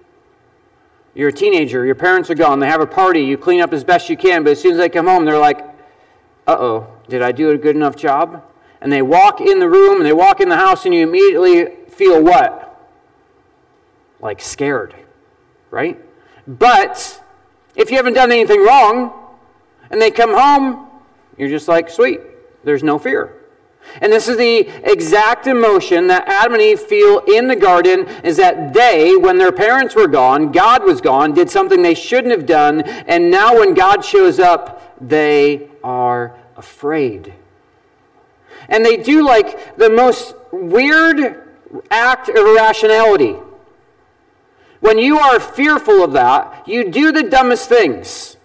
You're 1.14 1.30
a 1.30 1.34
teenager, 1.34 1.86
your 1.86 1.96
parents 1.96 2.30
are 2.30 2.36
gone, 2.36 2.60
they 2.60 2.68
have 2.68 2.82
a 2.82 2.88
party, 2.88 3.22
you 3.22 3.38
clean 3.38 3.62
up 3.62 3.72
as 3.74 3.84
best 3.84 4.10
you 4.10 4.18
can, 4.18 4.44
but 4.44 4.52
as 4.52 4.62
soon 4.62 4.74
as 4.74 4.78
they 4.78 4.90
come 4.90 5.08
home, 5.08 5.26
they're 5.26 5.40
like, 5.40 5.60
uh 6.48 6.58
oh, 6.60 6.88
did 7.08 7.22
I 7.22 7.32
do 7.32 7.52
a 7.52 7.58
good 7.58 7.76
enough 7.76 7.96
job? 7.96 8.44
And 8.82 8.92
they 8.92 9.02
walk 9.02 9.40
in 9.42 9.60
the 9.60 9.70
room 9.70 9.98
and 9.98 10.06
they 10.06 10.14
walk 10.14 10.42
in 10.42 10.50
the 10.50 10.58
house, 10.58 10.86
and 10.86 10.94
you 10.94 11.08
immediately 11.08 11.68
feel 11.90 12.22
what? 12.22 12.62
Like 14.20 14.42
scared, 14.42 14.96
right? 15.72 16.00
But 16.48 17.24
if 17.76 17.90
you 17.90 17.98
haven't 17.98 18.14
done 18.14 18.32
anything 18.32 18.64
wrong 18.64 19.14
and 19.90 20.02
they 20.02 20.12
come 20.12 20.34
home, 20.34 20.88
you're 21.38 21.50
just 21.50 21.68
like, 21.68 21.90
sweet, 21.90 22.22
there's 22.64 22.84
no 22.84 23.00
fear. 23.00 23.45
And 24.02 24.12
this 24.12 24.28
is 24.28 24.38
the 24.38 24.68
exact 24.84 25.48
emotion 25.48 26.08
that 26.08 26.28
Adam 26.28 26.54
and 26.54 26.62
Eve 26.62 26.82
feel 26.82 27.20
in 27.20 27.48
the 27.48 27.56
garden 27.56 28.08
is 28.24 28.38
that 28.38 28.74
they, 28.74 29.16
when 29.16 29.38
their 29.38 29.52
parents 29.52 29.96
were 29.96 30.08
gone, 30.08 30.52
God 30.52 30.84
was 30.84 31.00
gone, 31.02 31.34
did 31.34 31.50
something 31.50 31.82
they 31.82 31.94
shouldn't 31.94 32.32
have 32.32 32.46
done, 32.46 32.82
and 32.82 33.32
now 33.32 33.58
when 33.58 33.74
God 33.74 34.04
shows 34.04 34.40
up, 34.40 34.82
they 35.00 35.70
are 35.84 36.36
afraid. 36.58 37.34
And 38.68 38.86
they 38.86 38.98
do 38.98 39.24
like 39.24 39.78
the 39.78 39.90
most 39.90 40.36
weird 40.52 41.44
act 41.90 42.30
of 42.30 42.36
irrationality. 42.36 43.36
When 44.80 44.98
you 44.98 45.18
are 45.20 45.40
fearful 45.40 46.04
of 46.04 46.14
that, 46.14 46.68
you 46.68 46.90
do 46.90 47.12
the 47.12 47.24
dumbest 47.24 47.70
things. 47.70 48.38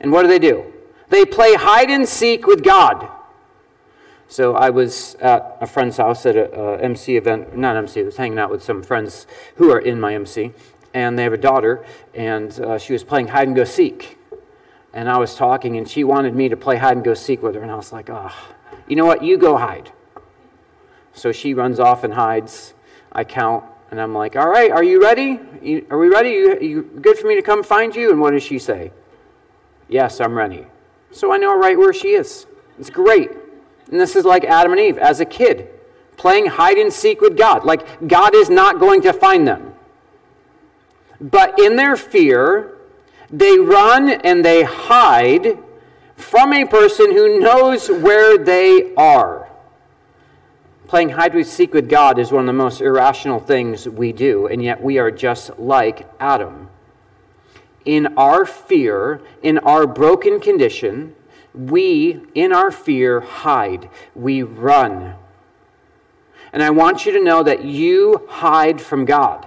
And 0.00 0.12
what 0.12 0.22
do 0.22 0.28
they 0.28 0.38
do? 0.38 0.72
They 1.08 1.24
play 1.24 1.54
hide 1.54 1.90
and 1.90 2.08
seek 2.08 2.46
with 2.46 2.62
God. 2.62 3.08
So 4.28 4.54
I 4.54 4.70
was 4.70 5.16
at 5.16 5.58
a 5.60 5.66
friend's 5.66 5.98
house 5.98 6.26
at 6.26 6.36
a, 6.36 6.52
a 6.58 6.78
MC 6.78 7.16
event, 7.16 7.56
not 7.56 7.76
MC, 7.76 8.00
I 8.00 8.04
was 8.04 8.16
hanging 8.16 8.38
out 8.38 8.50
with 8.50 8.62
some 8.62 8.82
friends 8.82 9.26
who 9.56 9.70
are 9.70 9.78
in 9.78 10.00
my 10.00 10.14
MC, 10.14 10.52
and 10.92 11.18
they 11.18 11.24
have 11.24 11.32
a 11.32 11.38
daughter, 11.38 11.84
and 12.14 12.58
uh, 12.60 12.78
she 12.78 12.92
was 12.92 13.04
playing 13.04 13.28
hide 13.28 13.48
and 13.48 13.56
go 13.56 13.64
seek. 13.64 14.18
And 14.92 15.08
I 15.08 15.18
was 15.18 15.34
talking, 15.34 15.76
and 15.76 15.88
she 15.88 16.04
wanted 16.04 16.34
me 16.34 16.48
to 16.48 16.56
play 16.56 16.76
hide 16.76 16.96
and 16.96 17.04
go 17.04 17.14
seek 17.14 17.42
with 17.42 17.54
her, 17.54 17.62
and 17.62 17.70
I 17.70 17.74
was 17.74 17.92
like, 17.92 18.08
oh, 18.10 18.32
you 18.88 18.96
know 18.96 19.06
what? 19.06 19.22
You 19.22 19.36
go 19.36 19.56
hide. 19.56 19.92
So 21.12 21.32
she 21.32 21.54
runs 21.54 21.78
off 21.78 22.04
and 22.04 22.14
hides. 22.14 22.74
I 23.12 23.24
count, 23.24 23.64
and 23.90 24.00
I'm 24.00 24.14
like, 24.14 24.36
all 24.36 24.48
right, 24.48 24.70
are 24.70 24.84
you 24.84 25.02
ready? 25.02 25.38
Are 25.90 25.98
we 25.98 26.08
ready? 26.08 26.30
You, 26.30 26.58
you 26.60 26.82
good 27.00 27.18
for 27.18 27.26
me 27.26 27.34
to 27.36 27.42
come 27.42 27.62
find 27.62 27.94
you? 27.94 28.10
And 28.10 28.20
what 28.20 28.30
does 28.30 28.42
she 28.42 28.58
say? 28.58 28.92
Yes, 29.88 30.20
I'm 30.20 30.34
ready. 30.34 30.66
So 31.10 31.32
I 31.32 31.36
know 31.36 31.56
right 31.56 31.78
where 31.78 31.92
she 31.92 32.08
is. 32.08 32.46
It's 32.78 32.90
great. 32.90 33.30
And 33.90 34.00
this 34.00 34.16
is 34.16 34.24
like 34.24 34.44
Adam 34.44 34.72
and 34.72 34.80
Eve 34.80 34.98
as 34.98 35.20
a 35.20 35.24
kid, 35.24 35.68
playing 36.16 36.46
hide 36.46 36.78
and 36.78 36.92
seek 36.92 37.20
with 37.20 37.36
God. 37.36 37.64
Like 37.64 38.08
God 38.08 38.34
is 38.34 38.50
not 38.50 38.80
going 38.80 39.02
to 39.02 39.12
find 39.12 39.46
them. 39.46 39.74
But 41.20 41.58
in 41.58 41.76
their 41.76 41.96
fear, 41.96 42.76
they 43.30 43.58
run 43.58 44.10
and 44.10 44.44
they 44.44 44.62
hide 44.62 45.58
from 46.16 46.52
a 46.52 46.64
person 46.64 47.12
who 47.12 47.40
knows 47.40 47.88
where 47.88 48.38
they 48.38 48.94
are. 48.94 49.48
Playing 50.86 51.10
hide 51.10 51.34
and 51.34 51.46
seek 51.46 51.74
with 51.74 51.88
God 51.88 52.18
is 52.18 52.30
one 52.30 52.42
of 52.42 52.46
the 52.46 52.52
most 52.52 52.80
irrational 52.80 53.40
things 53.40 53.88
we 53.88 54.12
do, 54.12 54.46
and 54.46 54.62
yet 54.62 54.82
we 54.82 54.98
are 54.98 55.10
just 55.10 55.58
like 55.58 56.08
Adam. 56.20 56.68
In 57.84 58.16
our 58.16 58.46
fear, 58.46 59.20
in 59.42 59.58
our 59.58 59.86
broken 59.86 60.40
condition, 60.40 61.14
we, 61.54 62.20
in 62.34 62.52
our 62.52 62.70
fear, 62.70 63.20
hide. 63.20 63.88
We 64.14 64.42
run. 64.42 65.14
And 66.52 66.62
I 66.62 66.70
want 66.70 67.06
you 67.06 67.12
to 67.12 67.22
know 67.22 67.42
that 67.42 67.64
you 67.64 68.26
hide 68.28 68.80
from 68.80 69.04
God. 69.04 69.46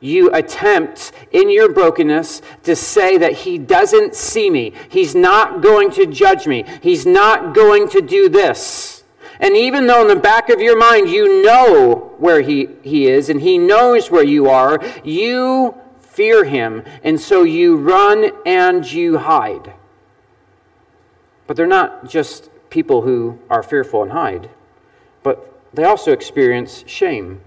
You 0.00 0.30
attempt 0.32 1.12
in 1.32 1.48
your 1.50 1.72
brokenness 1.72 2.42
to 2.64 2.76
say 2.76 3.16
that 3.16 3.32
He 3.32 3.56
doesn't 3.56 4.14
see 4.14 4.50
me. 4.50 4.74
He's 4.90 5.14
not 5.14 5.62
going 5.62 5.90
to 5.92 6.04
judge 6.04 6.46
me. 6.46 6.64
He's 6.82 7.06
not 7.06 7.54
going 7.54 7.88
to 7.90 8.02
do 8.02 8.28
this. 8.28 9.04
And 9.40 9.56
even 9.56 9.86
though 9.86 10.02
in 10.02 10.08
the 10.08 10.16
back 10.16 10.50
of 10.50 10.60
your 10.60 10.78
mind 10.78 11.08
you 11.08 11.42
know 11.42 12.14
where 12.18 12.42
He, 12.42 12.68
he 12.82 13.08
is 13.08 13.30
and 13.30 13.40
He 13.40 13.56
knows 13.56 14.10
where 14.10 14.24
you 14.24 14.50
are, 14.50 14.78
you 15.02 15.74
fear 16.00 16.44
Him. 16.44 16.82
And 17.02 17.18
so 17.18 17.42
you 17.42 17.76
run 17.76 18.30
and 18.44 18.90
you 18.90 19.16
hide. 19.16 19.72
But 21.46 21.56
they're 21.56 21.66
not 21.66 22.08
just 22.08 22.50
people 22.70 23.02
who 23.02 23.38
are 23.50 23.62
fearful 23.62 24.02
and 24.02 24.12
hide, 24.12 24.50
but 25.22 25.52
they 25.72 25.84
also 25.84 26.12
experience 26.12 26.84
shame. 26.86 27.40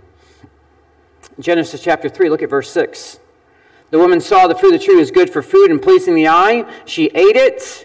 Genesis 1.39 1.82
chapter 1.82 2.10
3, 2.10 2.30
look 2.30 2.42
at 2.42 2.50
verse 2.50 2.72
6. 2.72 3.20
The 3.89 4.00
woman 4.00 4.20
saw 4.20 4.48
the 4.48 4.56
fruit 4.56 4.74
of 4.74 4.80
the 4.80 4.86
tree 4.86 4.96
was 4.96 5.12
good 5.12 5.30
for 5.30 5.42
food 5.42 5.72
and 5.72 5.82
pleasing 5.82 6.16
the 6.16 6.27
eye. 6.27 6.66
She 6.86 7.06
ate 7.08 7.36
it. 7.36 7.84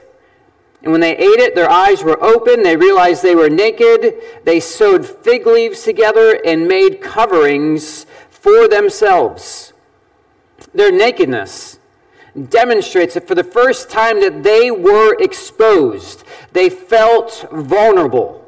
And 0.82 0.90
when 0.90 1.00
they 1.00 1.16
ate 1.16 1.38
it, 1.38 1.54
their 1.54 1.70
eyes 1.70 2.02
were 2.02 2.22
open. 2.22 2.64
They 2.64 2.76
realized 2.76 3.22
they 3.22 3.36
were 3.36 3.48
naked. 3.48 4.14
They 4.44 4.58
sewed 4.58 5.06
fig 5.06 5.46
leaves 5.46 5.84
together 5.84 6.40
and 6.44 6.66
made 6.66 7.00
coverings 7.00 8.06
for 8.30 8.66
themselves. 8.66 9.72
Their 10.74 10.90
nakedness 10.90 11.78
demonstrates 12.48 13.14
that 13.14 13.28
for 13.28 13.34
the 13.34 13.44
first 13.44 13.90
time 13.90 14.20
that 14.20 14.42
they 14.42 14.70
were 14.70 15.16
exposed. 15.20 16.24
They 16.52 16.70
felt 16.70 17.46
vulnerable. 17.52 18.38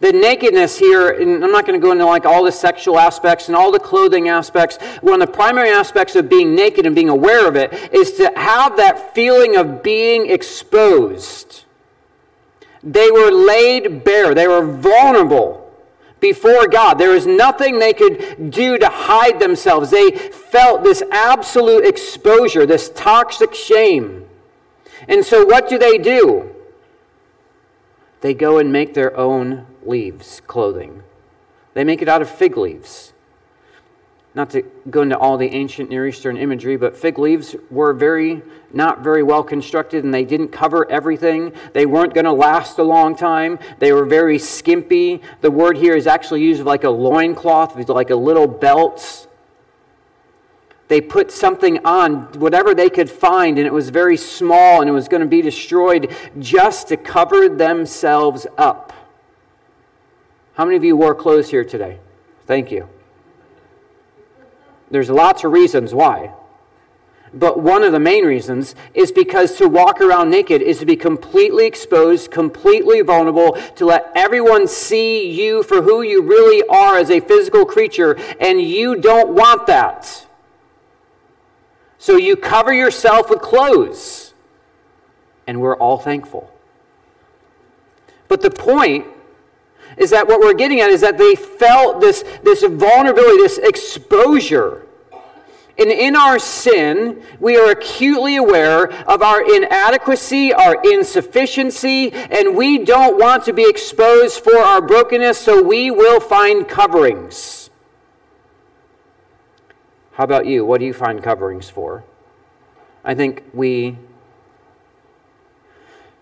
The 0.00 0.12
nakedness 0.12 0.78
here, 0.78 1.10
and 1.10 1.44
I'm 1.44 1.52
not 1.52 1.64
going 1.64 1.80
to 1.80 1.84
go 1.84 1.92
into 1.92 2.04
like 2.04 2.26
all 2.26 2.42
the 2.42 2.50
sexual 2.50 2.98
aspects 2.98 3.46
and 3.46 3.56
all 3.56 3.70
the 3.70 3.78
clothing 3.78 4.28
aspects. 4.28 4.78
One 5.00 5.22
of 5.22 5.28
the 5.28 5.32
primary 5.32 5.70
aspects 5.70 6.16
of 6.16 6.28
being 6.28 6.56
naked 6.56 6.86
and 6.86 6.94
being 6.94 7.08
aware 7.08 7.46
of 7.46 7.54
it 7.54 7.72
is 7.92 8.12
to 8.14 8.32
have 8.34 8.76
that 8.78 9.14
feeling 9.14 9.56
of 9.56 9.82
being 9.84 10.28
exposed. 10.28 11.64
They 12.82 13.12
were 13.12 13.30
laid 13.30 14.02
bare. 14.02 14.34
They 14.34 14.48
were 14.48 14.66
vulnerable 14.66 15.61
before 16.22 16.66
God. 16.68 16.94
There 16.94 17.10
was 17.10 17.26
nothing 17.26 17.78
they 17.78 17.92
could 17.92 18.50
do 18.50 18.78
to 18.78 18.88
hide 18.88 19.38
themselves. 19.38 19.90
They 19.90 20.12
felt 20.12 20.82
this 20.82 21.02
absolute 21.10 21.84
exposure, 21.84 22.64
this 22.64 22.88
toxic 22.88 23.54
shame. 23.54 24.26
And 25.06 25.26
so, 25.26 25.44
what 25.44 25.68
do 25.68 25.76
they 25.76 25.98
do? 25.98 26.54
They 28.22 28.32
go 28.32 28.56
and 28.56 28.72
make 28.72 28.94
their 28.94 29.14
own 29.14 29.66
leaves, 29.84 30.40
clothing. 30.46 31.02
They 31.74 31.84
make 31.84 32.00
it 32.00 32.08
out 32.08 32.22
of 32.22 32.30
fig 32.30 32.56
leaves 32.56 33.11
not 34.34 34.50
to 34.50 34.62
go 34.88 35.02
into 35.02 35.18
all 35.18 35.36
the 35.36 35.48
ancient 35.48 35.90
Near 35.90 36.06
Eastern 36.06 36.38
imagery, 36.38 36.76
but 36.76 36.96
fig 36.96 37.18
leaves 37.18 37.54
were 37.70 37.92
very, 37.92 38.40
not 38.72 39.04
very 39.04 39.22
well 39.22 39.42
constructed 39.42 40.04
and 40.04 40.14
they 40.14 40.24
didn't 40.24 40.48
cover 40.48 40.90
everything. 40.90 41.52
They 41.74 41.84
weren't 41.84 42.14
going 42.14 42.24
to 42.24 42.32
last 42.32 42.78
a 42.78 42.82
long 42.82 43.14
time. 43.14 43.58
They 43.78 43.92
were 43.92 44.06
very 44.06 44.38
skimpy. 44.38 45.20
The 45.42 45.50
word 45.50 45.76
here 45.76 45.94
is 45.94 46.06
actually 46.06 46.42
used 46.42 46.62
like 46.62 46.84
a 46.84 46.90
loincloth, 46.90 47.88
like 47.90 48.08
a 48.08 48.16
little 48.16 48.46
belt. 48.46 49.28
They 50.88 51.02
put 51.02 51.30
something 51.30 51.84
on, 51.84 52.32
whatever 52.38 52.74
they 52.74 52.88
could 52.88 53.10
find, 53.10 53.58
and 53.58 53.66
it 53.66 53.72
was 53.72 53.90
very 53.90 54.16
small 54.16 54.80
and 54.80 54.88
it 54.88 54.92
was 54.92 55.08
going 55.08 55.22
to 55.22 55.28
be 55.28 55.42
destroyed 55.42 56.14
just 56.38 56.88
to 56.88 56.96
cover 56.96 57.50
themselves 57.50 58.46
up. 58.56 58.94
How 60.54 60.64
many 60.64 60.76
of 60.76 60.84
you 60.84 60.96
wore 60.96 61.14
clothes 61.14 61.50
here 61.50 61.64
today? 61.64 61.98
Thank 62.46 62.70
you. 62.70 62.88
There's 64.92 65.10
lots 65.10 65.42
of 65.42 65.50
reasons 65.52 65.92
why. 65.92 66.32
But 67.34 67.60
one 67.60 67.82
of 67.82 67.92
the 67.92 67.98
main 67.98 68.26
reasons 68.26 68.74
is 68.92 69.10
because 69.10 69.56
to 69.56 69.66
walk 69.66 70.02
around 70.02 70.30
naked 70.30 70.60
is 70.60 70.80
to 70.80 70.86
be 70.86 70.96
completely 70.96 71.66
exposed, 71.66 72.30
completely 72.30 73.00
vulnerable, 73.00 73.52
to 73.76 73.86
let 73.86 74.12
everyone 74.14 74.68
see 74.68 75.30
you 75.30 75.62
for 75.62 75.80
who 75.80 76.02
you 76.02 76.20
really 76.20 76.62
are 76.68 76.98
as 76.98 77.10
a 77.10 77.20
physical 77.20 77.64
creature, 77.64 78.18
and 78.38 78.60
you 78.60 78.94
don't 78.96 79.30
want 79.30 79.66
that. 79.66 80.26
So 81.96 82.16
you 82.16 82.36
cover 82.36 82.74
yourself 82.74 83.30
with 83.30 83.40
clothes. 83.40 84.34
and 85.46 85.60
we're 85.60 85.76
all 85.76 85.98
thankful. 85.98 86.52
But 88.28 88.42
the 88.42 88.50
point 88.50 89.06
is 89.96 90.10
that 90.10 90.26
what 90.26 90.40
we're 90.40 90.54
getting 90.54 90.80
at 90.80 90.90
is 90.90 91.00
that 91.00 91.18
they 91.18 91.34
felt 91.34 92.00
this, 92.00 92.24
this 92.42 92.62
vulnerability, 92.62 93.38
this 93.38 93.58
exposure. 93.58 94.81
And 95.78 95.90
in 95.90 96.16
our 96.16 96.38
sin, 96.38 97.22
we 97.40 97.56
are 97.56 97.70
acutely 97.70 98.36
aware 98.36 98.92
of 99.08 99.22
our 99.22 99.42
inadequacy, 99.42 100.52
our 100.52 100.76
insufficiency, 100.84 102.12
and 102.12 102.54
we 102.54 102.78
don't 102.78 103.18
want 103.18 103.44
to 103.44 103.52
be 103.52 103.68
exposed 103.68 104.44
for 104.44 104.56
our 104.58 104.82
brokenness, 104.82 105.38
so 105.38 105.62
we 105.62 105.90
will 105.90 106.20
find 106.20 106.68
coverings. 106.68 107.70
How 110.12 110.24
about 110.24 110.44
you? 110.44 110.64
What 110.64 110.80
do 110.80 110.86
you 110.86 110.92
find 110.92 111.22
coverings 111.22 111.70
for? 111.70 112.04
I 113.02 113.14
think 113.14 113.42
we 113.54 113.96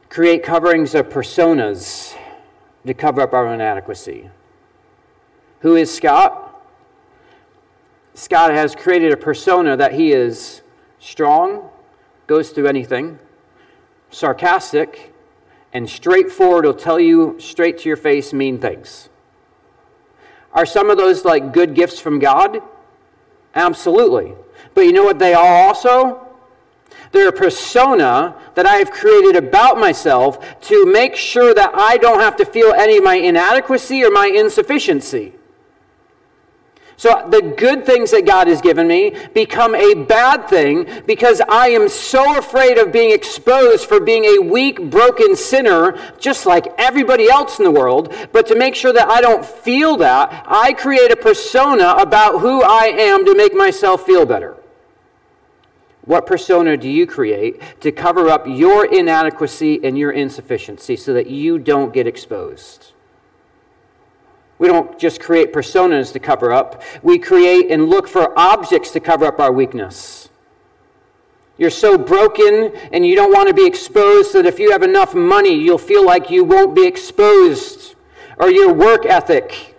create 0.09 0.45
coverings 0.45 0.95
of 0.95 1.09
personas 1.09 2.17
to 2.87 2.95
cover 2.95 3.21
up 3.21 3.33
our 3.33 3.53
inadequacy. 3.53 4.31
Who 5.61 5.75
is 5.75 5.93
Scott? 5.93 6.40
Scott 8.15 8.53
has 8.53 8.75
created 8.75 9.13
a 9.13 9.17
persona 9.17 9.77
that 9.77 9.95
he 9.95 10.13
is 10.13 10.63
strong, 10.99 11.71
goes 12.27 12.51
through 12.51 12.67
anything, 12.67 13.19
sarcastic, 14.11 15.13
and 15.73 15.89
straightforward, 15.89 16.65
will 16.65 16.75
tell 16.75 16.99
you 16.99 17.37
straight 17.39 17.79
to 17.79 17.89
your 17.89 17.97
face 17.97 18.33
mean 18.33 18.59
things. 18.59 19.09
Are 20.53 20.67
some 20.67 20.91
of 20.91 20.99
those 20.99 21.25
like 21.25 21.53
good 21.53 21.75
gifts 21.75 22.01
from 22.01 22.19
God? 22.19 22.61
Absolutely. 23.55 24.35
But 24.75 24.83
you 24.83 24.93
know 24.93 25.05
what 25.05 25.19
they 25.19 25.35
are 25.35 25.67
also? 25.67 26.27
They're 27.13 27.29
a 27.29 27.33
persona 27.33 28.37
that 28.55 28.67
I 28.67 28.77
have 28.77 28.91
created 28.91 29.37
about 29.37 29.79
myself 29.79 30.61
to 30.63 30.87
make 30.87 31.17
sure 31.17 31.55
that 31.55 31.73
I 31.75 31.97
don't 31.97 32.21
have 32.21 32.37
to 32.37 32.45
feel 32.45 32.73
any 32.73 32.99
of 32.99 33.05
my 33.05 33.17
inadequacy 33.17 34.05
or 34.05 34.11
my 34.11 34.27
insufficiency. 34.27 35.35
So 37.01 37.27
the 37.31 37.41
good 37.57 37.87
things 37.87 38.11
that 38.11 38.27
God 38.27 38.47
has 38.47 38.61
given 38.61 38.87
me 38.87 39.17
become 39.33 39.75
a 39.75 39.95
bad 39.95 40.51
thing 40.51 40.87
because 41.07 41.41
I 41.49 41.69
am 41.69 41.89
so 41.89 42.37
afraid 42.37 42.77
of 42.77 42.93
being 42.93 43.11
exposed 43.11 43.87
for 43.87 44.01
being 44.01 44.27
a 44.27 44.39
weak, 44.39 44.91
broken 44.91 45.35
sinner, 45.35 45.99
just 46.19 46.45
like 46.45 46.67
everybody 46.77 47.31
else 47.31 47.59
in 47.59 47.65
the 47.65 47.71
world. 47.71 48.15
But 48.33 48.47
to 48.49 48.55
make 48.55 48.75
sure 48.75 48.93
that 48.93 49.09
I 49.09 49.23
don't 49.23 49.47
feel 49.47 49.97
that, 49.97 50.45
I 50.47 50.75
create 50.75 51.11
a 51.11 51.17
persona 51.17 51.95
about 51.99 52.41
who 52.41 52.63
I 52.63 52.89
am 52.89 53.25
to 53.25 53.35
make 53.35 53.55
myself 53.55 54.05
feel 54.05 54.27
better. 54.27 54.59
What 56.03 56.27
persona 56.27 56.77
do 56.77 56.91
you 56.91 57.07
create 57.07 57.81
to 57.81 57.93
cover 57.93 58.29
up 58.29 58.47
your 58.47 58.85
inadequacy 58.85 59.81
and 59.83 59.97
your 59.97 60.13
insufficiency 60.13 60.97
so 60.97 61.15
that 61.15 61.29
you 61.29 61.59
don't 61.59 61.95
get 61.95 62.07
exposed? 62.07 62.93
We 64.61 64.69
don't 64.69 64.99
just 64.99 65.21
create 65.21 65.55
personas 65.55 66.13
to 66.13 66.19
cover 66.21 66.53
up, 66.53 66.83
we 67.03 67.19
create 67.19 67.71
and 67.71 67.89
look 67.89 68.07
for 68.07 68.39
objects 68.39 68.91
to 68.91 69.01
cover 69.01 69.25
up 69.25 69.41
our 69.41 69.51
weakness. 69.51 70.29
You're 71.57 71.71
so 71.71 71.97
broken 71.97 72.71
and 72.93 73.07
you 73.07 73.17
don't 73.17 73.33
want 73.33 73.49
to 73.49 73.55
be 73.55 73.67
exposed 73.67 74.35
that 74.35 74.45
if 74.45 74.59
you 74.59 74.71
have 74.71 74.83
enough 74.83 75.15
money, 75.15 75.55
you'll 75.55 75.79
feel 75.79 76.05
like 76.05 76.31
you 76.31 76.45
won't 76.45 76.75
be 76.77 76.87
exposed. 76.87 77.95
Or 78.37 78.51
your 78.51 78.73
work 78.73 79.07
ethic, 79.07 79.77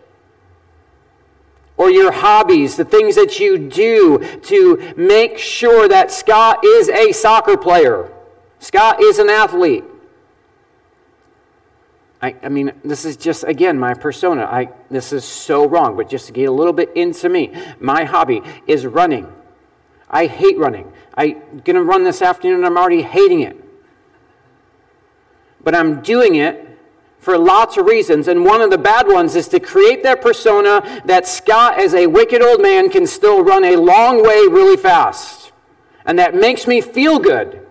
or 1.77 1.89
your 1.89 2.11
hobbies, 2.11 2.75
the 2.75 2.85
things 2.85 3.15
that 3.15 3.39
you 3.39 3.57
do 3.57 4.19
to 4.43 4.93
make 4.97 5.37
sure 5.37 5.87
that 5.87 6.11
Scott 6.11 6.63
is 6.63 6.89
a 6.89 7.11
soccer 7.11 7.57
player. 7.57 8.11
Scott 8.59 9.01
is 9.01 9.19
an 9.19 9.29
athlete. 9.29 9.83
I, 12.21 12.35
I 12.43 12.49
mean, 12.49 12.71
this 12.83 13.03
is 13.03 13.17
just, 13.17 13.43
again, 13.43 13.79
my 13.79 13.93
persona. 13.95 14.43
I, 14.43 14.69
this 14.91 15.11
is 15.11 15.25
so 15.25 15.67
wrong, 15.67 15.97
but 15.97 16.07
just 16.07 16.27
to 16.27 16.33
get 16.33 16.47
a 16.47 16.51
little 16.51 16.73
bit 16.73 16.91
into 16.95 17.29
me, 17.29 17.51
my 17.79 18.03
hobby 18.03 18.41
is 18.67 18.85
running. 18.85 19.31
I 20.09 20.27
hate 20.27 20.57
running. 20.57 20.91
I'm 21.15 21.61
going 21.63 21.75
to 21.75 21.83
run 21.83 22.03
this 22.03 22.21
afternoon, 22.21 22.63
I'm 22.63 22.77
already 22.77 23.01
hating 23.01 23.41
it. 23.41 23.57
But 25.63 25.73
I'm 25.73 26.01
doing 26.01 26.35
it 26.35 26.67
for 27.19 27.37
lots 27.37 27.77
of 27.77 27.85
reasons. 27.85 28.27
And 28.27 28.45
one 28.45 28.61
of 28.61 28.69
the 28.69 28.77
bad 28.77 29.07
ones 29.07 29.35
is 29.35 29.47
to 29.49 29.59
create 29.59 30.03
that 30.03 30.21
persona 30.21 31.01
that 31.05 31.27
Scott, 31.27 31.79
as 31.79 31.93
a 31.93 32.07
wicked 32.07 32.41
old 32.41 32.61
man, 32.61 32.89
can 32.89 33.07
still 33.07 33.43
run 33.43 33.63
a 33.63 33.75
long 33.75 34.21
way 34.23 34.47
really 34.47 34.77
fast. 34.77 35.51
And 36.05 36.19
that 36.19 36.35
makes 36.35 36.67
me 36.67 36.81
feel 36.81 37.19
good. 37.19 37.65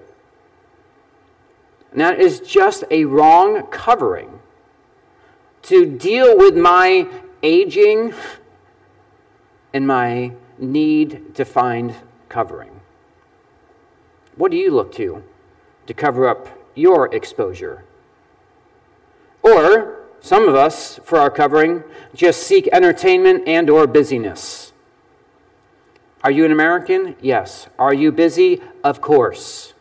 And 1.92 2.00
that 2.00 2.20
is 2.20 2.40
just 2.40 2.84
a 2.90 3.04
wrong 3.04 3.66
covering 3.66 4.39
to 5.62 5.86
deal 5.86 6.36
with 6.36 6.56
my 6.56 7.08
aging 7.42 8.14
and 9.72 9.86
my 9.86 10.32
need 10.58 11.34
to 11.34 11.44
find 11.44 11.94
covering. 12.28 12.80
What 14.36 14.50
do 14.50 14.56
you 14.56 14.70
look 14.70 14.92
to 14.92 15.22
to 15.86 15.94
cover 15.94 16.28
up 16.28 16.48
your 16.74 17.12
exposure? 17.14 17.84
Or 19.42 20.00
some 20.20 20.48
of 20.48 20.54
us 20.54 21.00
for 21.04 21.18
our 21.18 21.30
covering 21.30 21.82
just 22.14 22.42
seek 22.42 22.68
entertainment 22.72 23.46
and 23.46 23.70
or 23.70 23.86
busyness. 23.86 24.72
Are 26.22 26.30
you 26.30 26.44
an 26.44 26.52
American? 26.52 27.16
Yes. 27.20 27.68
Are 27.78 27.94
you 27.94 28.12
busy? 28.12 28.60
Of 28.84 29.00
course. 29.00 29.72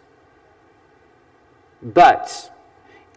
But 1.81 2.51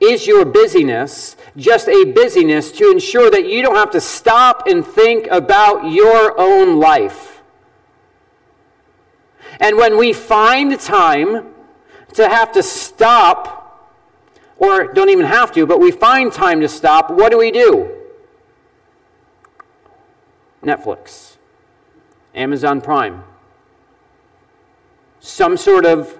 is 0.02 0.26
your 0.26 0.44
busyness 0.44 1.36
just 1.56 1.88
a 1.88 2.04
busyness 2.14 2.72
to 2.72 2.90
ensure 2.90 3.30
that 3.30 3.46
you 3.46 3.62
don't 3.62 3.76
have 3.76 3.90
to 3.90 4.00
stop 4.00 4.66
and 4.66 4.86
think 4.86 5.28
about 5.30 5.90
your 5.90 6.38
own 6.38 6.80
life? 6.80 7.42
And 9.60 9.76
when 9.76 9.96
we 9.96 10.12
find 10.12 10.78
time 10.80 11.54
to 12.14 12.28
have 12.28 12.52
to 12.52 12.62
stop, 12.62 13.60
or 14.56 14.92
don't 14.92 15.08
even 15.08 15.26
have 15.26 15.52
to, 15.52 15.66
but 15.66 15.78
we 15.78 15.90
find 15.90 16.32
time 16.32 16.60
to 16.60 16.68
stop, 16.68 17.10
what 17.10 17.30
do 17.30 17.38
we 17.38 17.50
do? 17.50 17.90
Netflix, 20.62 21.36
Amazon 22.34 22.80
Prime, 22.80 23.24
some 25.20 25.56
sort 25.56 25.86
of 25.86 26.18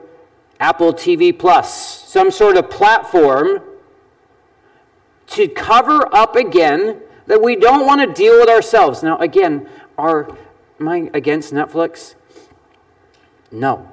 Apple 0.60 0.92
TV 0.92 1.36
Plus, 1.36 2.08
some 2.08 2.30
sort 2.30 2.56
of 2.56 2.70
platform 2.70 3.60
to 5.28 5.48
cover 5.48 6.14
up 6.14 6.36
again 6.36 7.00
that 7.26 7.40
we 7.40 7.56
don't 7.56 7.86
want 7.86 8.00
to 8.00 8.12
deal 8.12 8.38
with 8.38 8.48
ourselves. 8.48 9.02
Now, 9.02 9.18
again, 9.18 9.68
are 9.96 10.36
am 10.80 10.88
I 10.88 11.10
against 11.14 11.52
Netflix? 11.52 12.14
No. 13.50 13.88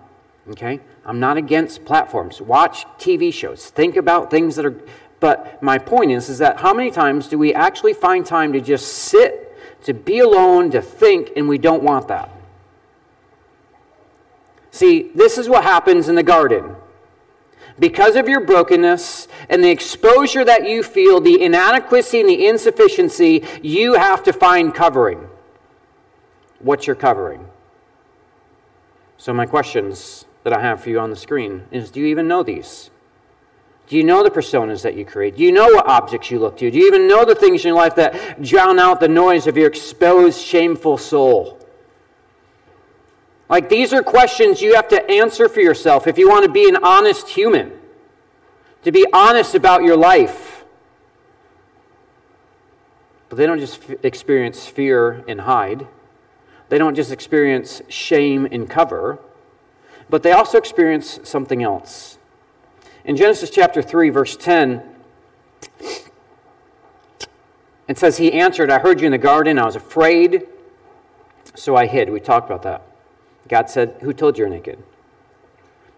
Okay? 0.50 0.80
I'm 1.06 1.20
not 1.20 1.38
against 1.38 1.86
platforms. 1.86 2.42
Watch 2.42 2.86
TV 2.98 3.34
shows. 3.34 3.70
Think 3.70 3.96
about 3.96 4.32
things 4.32 4.56
that 4.56 4.66
are 4.66 4.76
but 5.20 5.62
my 5.62 5.78
point 5.78 6.12
is 6.12 6.30
is 6.30 6.38
that 6.40 6.60
how 6.60 6.74
many 6.74 6.92
times 6.92 7.28
do 7.28 7.38
we 7.38 7.54
actually 7.54 7.94
find 7.94 8.26
time 8.26 8.54
to 8.54 8.62
just 8.62 8.88
sit, 8.88 9.56
to 9.84 9.94
be 9.94 10.20
alone, 10.20 10.72
to 10.72 10.82
think 10.82 11.32
and 11.36 11.48
we 11.48 11.58
don't 11.58 11.84
want 11.84 12.08
that? 12.08 12.30
See, 14.72 15.12
this 15.16 15.38
is 15.38 15.50
what 15.50 15.64
happens 15.64 16.10
in 16.10 16.16
the 16.16 16.24
garden 16.24 16.76
because 17.80 18.16
of 18.16 18.28
your 18.28 18.42
brokenness 18.42 19.28
and 19.50 19.64
the 19.64 19.70
exposure 19.70 20.44
that 20.46 20.68
you 20.68 20.84
feel, 20.84 21.22
the 21.22 21.42
inadequacy 21.42 22.20
and 22.20 22.30
the 22.30 22.48
insufficiency, 22.48 23.46
you 23.62 23.94
have 23.94 24.24
to 24.24 24.34
find 24.34 24.74
covering. 24.74 25.28
What's 26.60 26.88
your 26.88 26.96
covering? 26.96 27.48
So, 29.18 29.34
my 29.34 29.46
questions 29.46 30.26
that 30.44 30.54
I 30.54 30.62
have 30.62 30.82
for 30.82 30.90
you 30.90 31.00
on 31.00 31.10
the 31.10 31.16
screen 31.16 31.64
is 31.72 31.92
do 31.92 32.00
you 32.00 32.08
even 32.08 32.28
know 32.28 32.44
these? 32.44 32.90
Do 33.88 33.98
you 33.98 34.04
know 34.04 34.24
the 34.24 34.30
personas 34.30 34.84
that 34.84 34.96
you 34.96 35.04
create? 35.04 35.36
Do 35.36 35.44
you 35.44 35.52
know 35.52 35.66
what 35.66 35.88
objects 35.88 36.30
you 36.30 36.40
look 36.40 36.58
to? 36.58 36.70
Do 36.70 36.78
you 36.78 36.86
even 36.86 37.08
know 37.08 37.26
the 37.26 37.34
things 37.34 37.66
in 37.66 37.70
your 37.70 37.78
life 37.78 37.96
that 37.96 38.40
drown 38.42 38.78
out 38.78 39.00
the 39.00 39.08
noise 39.08 39.48
of 39.48 39.58
your 39.58 39.68
exposed, 39.68 40.40
shameful 40.40 40.98
soul? 40.98 41.59
Like, 43.50 43.68
these 43.68 43.94
are 43.94 44.04
questions 44.04 44.62
you 44.62 44.76
have 44.76 44.88
to 44.90 45.10
answer 45.10 45.50
for 45.50 45.60
yourself 45.60 46.06
if 46.06 46.20
you 46.20 46.30
want 46.30 46.46
to 46.46 46.52
be 46.52 46.70
an 46.70 46.78
honest 46.84 47.30
human, 47.30 47.72
to 48.84 48.92
be 48.92 49.06
honest 49.12 49.56
about 49.56 49.84
your 49.84 49.98
life. 49.98 50.64
But 53.28 53.38
they 53.38 53.48
don't 53.48 53.60
just 53.60 53.82
f- 53.90 53.98
experience 54.04 54.68
fear 54.68 55.24
and 55.28 55.42
hide, 55.42 55.88
they 56.70 56.78
don't 56.78 56.94
just 56.94 57.12
experience 57.12 57.82
shame 57.90 58.48
and 58.52 58.70
cover, 58.70 59.18
but 60.10 60.22
they 60.22 60.32
also 60.32 60.60
experience 60.60 61.20
something 61.24 61.64
else. 61.64 62.20
In 63.04 63.16
Genesis 63.16 63.50
chapter 63.50 63.82
3, 63.82 64.10
verse 64.12 64.38
10, 64.38 64.84
it 67.88 67.98
says, 67.98 68.18
He 68.18 68.32
answered, 68.34 68.70
I 68.70 68.78
heard 68.78 69.00
you 69.02 69.08
in 69.08 69.12
the 69.12 69.18
garden, 69.18 69.58
I 69.58 69.66
was 69.66 69.76
afraid, 69.76 70.46
so 71.56 71.76
I 71.76 71.88
hid. 71.88 72.12
We 72.12 72.20
talked 72.20 72.48
about 72.48 72.62
that. 72.64 72.89
God 73.48 73.70
said, 73.70 73.98
Who 74.02 74.14
told 74.14 74.38
you 74.38 74.44
you're 74.44 74.54
naked? 74.54 74.82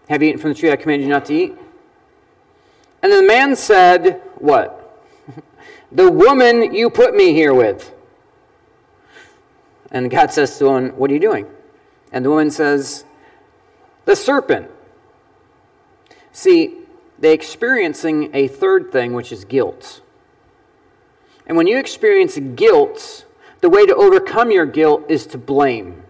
Have 0.08 0.22
you 0.22 0.30
eaten 0.30 0.40
from 0.40 0.52
the 0.52 0.58
tree 0.58 0.70
I 0.70 0.76
commanded 0.76 1.04
you 1.04 1.10
not 1.10 1.26
to 1.26 1.34
eat? 1.34 1.56
And 3.02 3.10
then 3.10 3.22
the 3.22 3.28
man 3.28 3.56
said, 3.56 4.20
What? 4.36 5.04
the 5.92 6.10
woman 6.10 6.74
you 6.74 6.90
put 6.90 7.14
me 7.14 7.32
here 7.32 7.54
with. 7.54 7.92
And 9.90 10.10
God 10.10 10.32
says 10.32 10.52
to 10.54 10.58
the 10.60 10.70
woman, 10.70 10.96
What 10.96 11.10
are 11.10 11.14
you 11.14 11.20
doing? 11.20 11.46
And 12.12 12.24
the 12.24 12.30
woman 12.30 12.50
says, 12.50 13.04
The 14.04 14.16
serpent. 14.16 14.70
See, 16.32 16.78
they're 17.18 17.32
experiencing 17.32 18.30
a 18.34 18.48
third 18.48 18.90
thing, 18.90 19.12
which 19.12 19.32
is 19.32 19.44
guilt. 19.44 20.00
And 21.46 21.56
when 21.56 21.66
you 21.66 21.78
experience 21.78 22.38
guilt, 22.38 23.26
the 23.60 23.68
way 23.68 23.86
to 23.86 23.94
overcome 23.94 24.50
your 24.50 24.66
guilt 24.66 25.04
is 25.08 25.26
to 25.28 25.38
blame. 25.38 26.02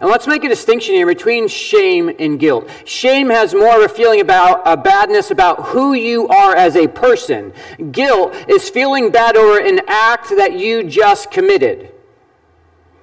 And 0.00 0.10
let's 0.10 0.26
make 0.26 0.42
a 0.44 0.48
distinction 0.48 0.94
here 0.94 1.06
between 1.06 1.46
shame 1.46 2.10
and 2.18 2.38
guilt. 2.38 2.68
Shame 2.84 3.30
has 3.30 3.54
more 3.54 3.76
of 3.76 3.82
a 3.82 3.88
feeling 3.88 4.20
about 4.20 4.62
a 4.66 4.76
badness 4.76 5.30
about 5.30 5.66
who 5.66 5.94
you 5.94 6.26
are 6.28 6.56
as 6.56 6.76
a 6.76 6.88
person. 6.88 7.52
Guilt 7.92 8.34
is 8.48 8.68
feeling 8.68 9.10
bad 9.10 9.36
over 9.36 9.60
an 9.60 9.80
act 9.86 10.30
that 10.30 10.54
you 10.54 10.82
just 10.82 11.30
committed. 11.30 11.92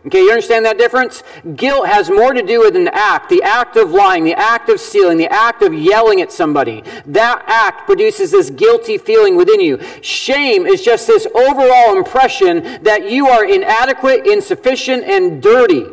Okay, 0.08 0.22
you 0.22 0.32
understand 0.32 0.66
that 0.66 0.80
difference? 0.80 1.24
Guilt 1.56 1.88
has 1.88 2.10
more 2.10 2.34
to 2.34 2.42
do 2.42 2.60
with 2.60 2.76
an 2.76 2.90
act, 2.92 3.30
the 3.30 3.44
act 3.44 3.78
of 3.78 3.92
lying, 3.92 4.24
the 4.24 4.34
act 4.34 4.68
of 4.68 4.80
stealing, 4.80 5.20
the 5.20 5.32
act 5.32 5.62
of 5.62 5.76
yelling 5.76 6.22
at 6.22 6.32
somebody. 6.32 6.84
That 7.06 7.44
act 7.46 7.86
produces 7.86 8.32
this 8.32 8.50
guilty 8.50 8.98
feeling 8.98 9.36
within 9.36 9.62
you. 9.62 9.80
Shame 10.02 10.66
is 10.66 10.82
just 10.82 11.06
this 11.06 11.28
overall 11.28 11.96
impression 11.96 12.82
that 12.84 13.12
you 13.12 13.28
are 13.28 13.46
inadequate, 13.46 14.26
insufficient, 14.26 15.04
and 15.04 15.42
dirty. 15.42 15.86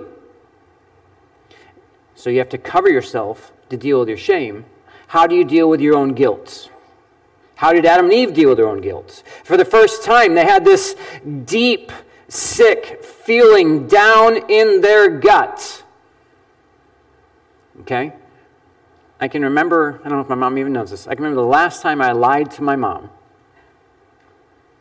So 2.18 2.30
you 2.30 2.40
have 2.40 2.48
to 2.48 2.58
cover 2.58 2.90
yourself 2.90 3.52
to 3.70 3.76
deal 3.76 4.00
with 4.00 4.08
your 4.08 4.18
shame. 4.18 4.64
How 5.06 5.28
do 5.28 5.36
you 5.36 5.44
deal 5.44 5.70
with 5.70 5.80
your 5.80 5.94
own 5.94 6.14
guilt? 6.14 6.68
How 7.54 7.72
did 7.72 7.86
Adam 7.86 8.06
and 8.06 8.14
Eve 8.14 8.34
deal 8.34 8.48
with 8.48 8.58
their 8.58 8.66
own 8.66 8.80
guilt? 8.80 9.22
For 9.44 9.56
the 9.56 9.64
first 9.64 10.02
time, 10.02 10.34
they 10.34 10.44
had 10.44 10.64
this 10.64 10.96
deep, 11.44 11.92
sick 12.26 13.04
feeling 13.04 13.86
down 13.86 14.50
in 14.50 14.80
their 14.80 15.08
gut. 15.08 15.84
Okay? 17.82 18.12
I 19.20 19.28
can 19.28 19.42
remember, 19.42 20.00
I 20.04 20.08
don't 20.08 20.18
know 20.18 20.22
if 20.22 20.28
my 20.28 20.34
mom 20.34 20.58
even 20.58 20.72
knows 20.72 20.90
this, 20.90 21.06
I 21.06 21.14
can 21.14 21.22
remember 21.22 21.42
the 21.42 21.48
last 21.48 21.82
time 21.82 22.02
I 22.02 22.10
lied 22.10 22.50
to 22.52 22.64
my 22.64 22.74
mom. 22.74 23.10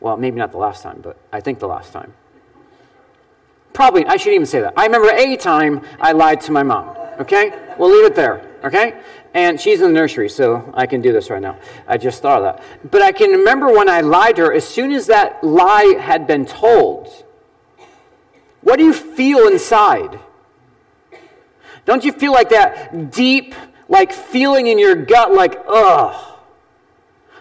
Well, 0.00 0.16
maybe 0.16 0.38
not 0.38 0.50
the 0.50 0.58
last 0.58 0.82
time, 0.82 1.02
but 1.02 1.16
I 1.32 1.40
think 1.40 1.60
the 1.60 1.68
last 1.68 1.92
time. 1.92 2.14
Probably, 3.72 4.04
I 4.06 4.16
shouldn't 4.16 4.34
even 4.34 4.46
say 4.46 4.60
that. 4.60 4.74
I 4.76 4.86
remember 4.86 5.10
a 5.10 5.36
time 5.36 5.82
I 6.00 6.10
lied 6.10 6.40
to 6.42 6.52
my 6.52 6.64
mom. 6.64 6.97
Okay? 7.18 7.52
We'll 7.78 7.90
leave 7.90 8.04
it 8.04 8.14
there. 8.14 8.44
Okay? 8.64 9.00
And 9.34 9.60
she's 9.60 9.80
in 9.80 9.88
the 9.88 9.92
nursery, 9.92 10.28
so 10.28 10.72
I 10.74 10.86
can 10.86 11.00
do 11.00 11.12
this 11.12 11.30
right 11.30 11.42
now. 11.42 11.58
I 11.86 11.96
just 11.98 12.22
thought 12.22 12.42
of 12.42 12.56
that. 12.56 12.90
But 12.90 13.02
I 13.02 13.12
can 13.12 13.30
remember 13.30 13.70
when 13.70 13.88
I 13.88 14.00
lied 14.00 14.36
to 14.36 14.46
her, 14.46 14.52
as 14.52 14.66
soon 14.66 14.92
as 14.92 15.06
that 15.06 15.42
lie 15.44 15.96
had 16.00 16.26
been 16.26 16.46
told, 16.46 17.24
what 18.62 18.78
do 18.78 18.84
you 18.84 18.92
feel 18.92 19.48
inside? 19.48 20.18
Don't 21.84 22.04
you 22.04 22.12
feel 22.12 22.32
like 22.32 22.50
that 22.50 23.10
deep, 23.12 23.54
like 23.88 24.12
feeling 24.12 24.66
in 24.66 24.78
your 24.78 24.94
gut, 24.94 25.32
like, 25.32 25.60
ugh? 25.66 26.28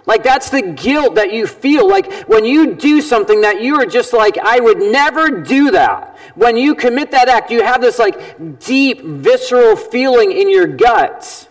Like 0.08 0.24
that's 0.24 0.50
the 0.50 0.62
guilt 0.62 1.16
that 1.16 1.34
you 1.34 1.46
feel. 1.46 1.88
Like 1.88 2.24
when 2.24 2.46
you 2.46 2.76
do 2.76 3.02
something 3.02 3.42
that 3.42 3.62
you 3.62 3.76
are 3.76 3.86
just 3.86 4.14
like, 4.14 4.38
I 4.38 4.60
would 4.60 4.80
never 4.80 5.30
do 5.30 5.72
that. 5.72 6.17
When 6.38 6.56
you 6.56 6.76
commit 6.76 7.10
that 7.12 7.30
act, 7.30 7.50
you 7.50 7.64
have 7.64 7.82
this 7.82 7.98
like 7.98 8.60
deep, 8.60 9.02
visceral 9.02 9.76
feeling 9.76 10.32
in 10.32 10.52
your 10.52 10.68
gut. 10.68 11.50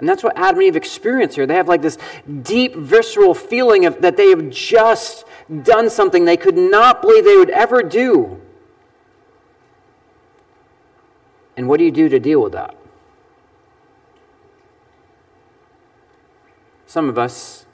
And 0.00 0.08
that's 0.08 0.24
what 0.24 0.36
Adam 0.36 0.56
and 0.56 0.64
Eve 0.64 0.74
experience 0.74 1.36
here. 1.36 1.46
They 1.46 1.54
have 1.54 1.68
like 1.68 1.80
this 1.80 1.96
deep, 2.42 2.74
visceral 2.74 3.34
feeling 3.34 3.86
of, 3.86 4.02
that 4.02 4.16
they 4.16 4.30
have 4.30 4.50
just 4.50 5.24
done 5.62 5.88
something 5.88 6.24
they 6.24 6.36
could 6.36 6.56
not 6.56 7.02
believe 7.02 7.24
they 7.24 7.36
would 7.36 7.50
ever 7.50 7.84
do. 7.84 8.40
And 11.56 11.68
what 11.68 11.78
do 11.78 11.84
you 11.84 11.92
do 11.92 12.08
to 12.08 12.18
deal 12.18 12.42
with 12.42 12.54
that? 12.54 12.74
Some 16.86 17.08
of 17.08 17.16
us 17.16 17.64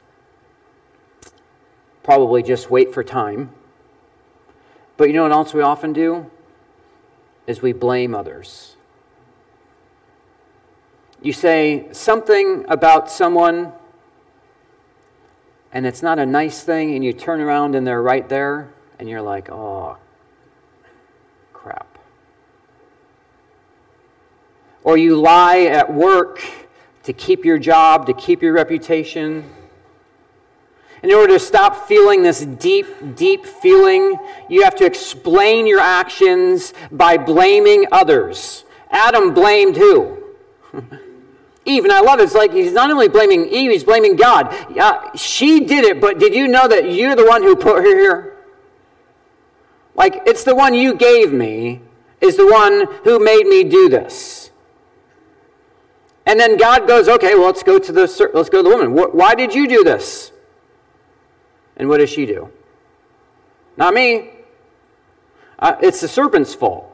probably 2.03 2.43
just 2.43 2.71
wait 2.71 2.93
for 2.93 3.03
time. 3.03 3.55
But 4.99 5.09
you 5.09 5.15
know 5.15 5.23
what 5.23 5.33
else 5.33 5.55
we 5.55 5.63
often 5.63 5.95
do? 5.95 6.31
Is 7.47 7.63
we 7.63 7.73
blame 7.73 8.15
others. 8.15 8.77
You 11.23 11.33
say 11.33 11.89
something 11.93 12.67
about 12.69 13.11
someone 13.11 13.73
and 15.73 15.87
it's 15.87 16.03
not 16.03 16.19
a 16.19 16.27
nice 16.27 16.63
thing, 16.63 16.95
and 16.95 17.05
you 17.05 17.13
turn 17.13 17.41
around 17.41 17.75
and 17.75 17.87
they're 17.87 18.03
right 18.03 18.29
there, 18.29 18.73
and 18.99 19.09
you're 19.09 19.23
like, 19.23 19.51
oh, 19.51 19.99
crap. 21.53 21.99
Or 24.83 24.97
you 24.97 25.17
lie 25.17 25.63
at 25.63 25.93
work 25.93 26.43
to 27.03 27.13
keep 27.13 27.45
your 27.45 27.59
job, 27.59 28.07
to 28.07 28.15
keep 28.15 28.43
your 28.43 28.55
reputation. 28.55 29.45
In 31.03 31.13
order 31.13 31.35
to 31.35 31.39
stop 31.39 31.87
feeling 31.87 32.23
this 32.23 32.45
deep, 32.45 32.87
deep 33.15 33.47
feeling, 33.47 34.17
you 34.49 34.65
have 34.65 34.75
to 34.77 34.85
explain 34.85 35.67
your 35.67 35.81
actions 35.81 36.75
by 36.91 37.17
blaming 37.17 37.87
others. 37.93 38.65
Adam 38.91 39.33
blamed 39.33 39.77
who? 39.77 40.23
Eve. 41.65 41.85
And 41.85 41.93
I 41.93 42.01
love 42.01 42.19
it. 42.19 42.25
It's 42.25 42.35
like 42.35 42.53
he's 42.53 42.73
not 42.73 42.91
only 42.91 43.09
blaming 43.09 43.47
Eve, 43.49 43.71
he's 43.71 43.85
blaming 43.85 44.17
God. 44.17 44.53
Uh, 44.77 45.15
she 45.15 45.61
did 45.61 45.85
it, 45.85 46.01
but 46.01 46.19
did 46.19 46.35
you 46.35 46.49
know 46.49 46.67
that 46.67 46.91
you're 46.91 47.15
the 47.15 47.27
one 47.27 47.43
who 47.43 47.55
put 47.55 47.85
her 47.85 47.97
here? 47.97 48.37
Like, 49.95 50.23
it's 50.27 50.45
the 50.45 50.55
one 50.55 50.75
you 50.75 50.95
gave 50.95 51.33
me, 51.33 51.83
is 52.21 52.37
the 52.37 52.47
one 52.47 52.87
who 53.05 53.19
made 53.19 53.47
me 53.47 53.65
do 53.65 53.89
this. 53.89 54.51
And 56.25 56.39
then 56.39 56.57
God 56.57 56.87
goes, 56.87 57.09
okay, 57.09 57.35
well, 57.35 57.47
let's 57.47 57.63
go 57.63 57.79
to 57.79 57.93
the, 57.93 58.31
let's 58.35 58.49
go 58.49 58.63
to 58.63 58.63
the 58.63 58.69
woman. 58.69 58.93
Why 58.93 59.35
did 59.35 59.55
you 59.55 59.67
do 59.67 59.83
this? 59.83 60.31
And 61.79 61.89
what 61.89 61.99
does 61.99 62.11
she 62.11 62.27
do? 62.27 62.51
Not 63.77 63.95
me. 63.95 64.31
Uh, 65.59 65.77
it's 65.81 66.01
the 66.01 66.09
serpent's 66.09 66.55
fault. 66.55 66.85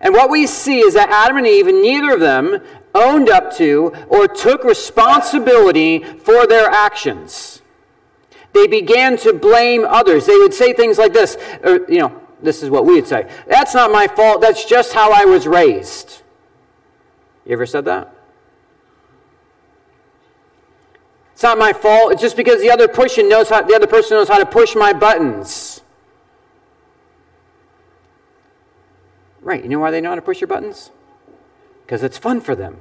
And 0.00 0.14
what 0.14 0.30
we 0.30 0.46
see 0.46 0.78
is 0.78 0.94
that 0.94 1.10
Adam 1.10 1.36
and 1.36 1.46
Eve, 1.46 1.66
neither 1.66 2.14
of 2.14 2.20
them 2.20 2.60
owned 2.94 3.28
up 3.28 3.54
to 3.56 3.92
or 4.08 4.28
took 4.28 4.62
responsibility 4.64 6.02
for 6.02 6.46
their 6.46 6.70
actions. 6.70 7.62
They 8.52 8.66
began 8.66 9.16
to 9.18 9.32
blame 9.32 9.84
others. 9.84 10.26
They 10.26 10.36
would 10.36 10.54
say 10.54 10.72
things 10.72 10.98
like 10.98 11.12
this, 11.12 11.36
or, 11.64 11.90
you 11.90 11.98
know, 11.98 12.20
this 12.40 12.62
is 12.62 12.70
what 12.70 12.86
we 12.86 12.94
would 12.94 13.06
say. 13.06 13.28
That's 13.48 13.74
not 13.74 13.90
my 13.90 14.06
fault. 14.06 14.40
That's 14.40 14.64
just 14.64 14.92
how 14.92 15.12
I 15.12 15.24
was 15.24 15.46
raised. 15.46 16.22
You 17.44 17.52
ever 17.52 17.66
said 17.66 17.84
that? 17.86 18.14
It's 21.38 21.44
not 21.44 21.56
my 21.56 21.72
fault. 21.72 22.10
It's 22.10 22.20
just 22.20 22.36
because 22.36 22.60
the 22.60 22.68
other 22.68 22.88
person 22.88 23.28
knows 23.28 23.48
how 23.48 23.62
the 23.62 23.72
other 23.72 23.86
person 23.86 24.16
knows 24.16 24.28
how 24.28 24.38
to 24.38 24.44
push 24.44 24.74
my 24.74 24.92
buttons. 24.92 25.82
Right. 29.40 29.62
You 29.62 29.68
know 29.68 29.78
why 29.78 29.92
they 29.92 30.00
know 30.00 30.08
how 30.08 30.16
to 30.16 30.20
push 30.20 30.40
your 30.40 30.48
buttons? 30.48 30.90
Because 31.86 32.02
it's 32.02 32.18
fun 32.18 32.40
for 32.40 32.56
them. 32.56 32.78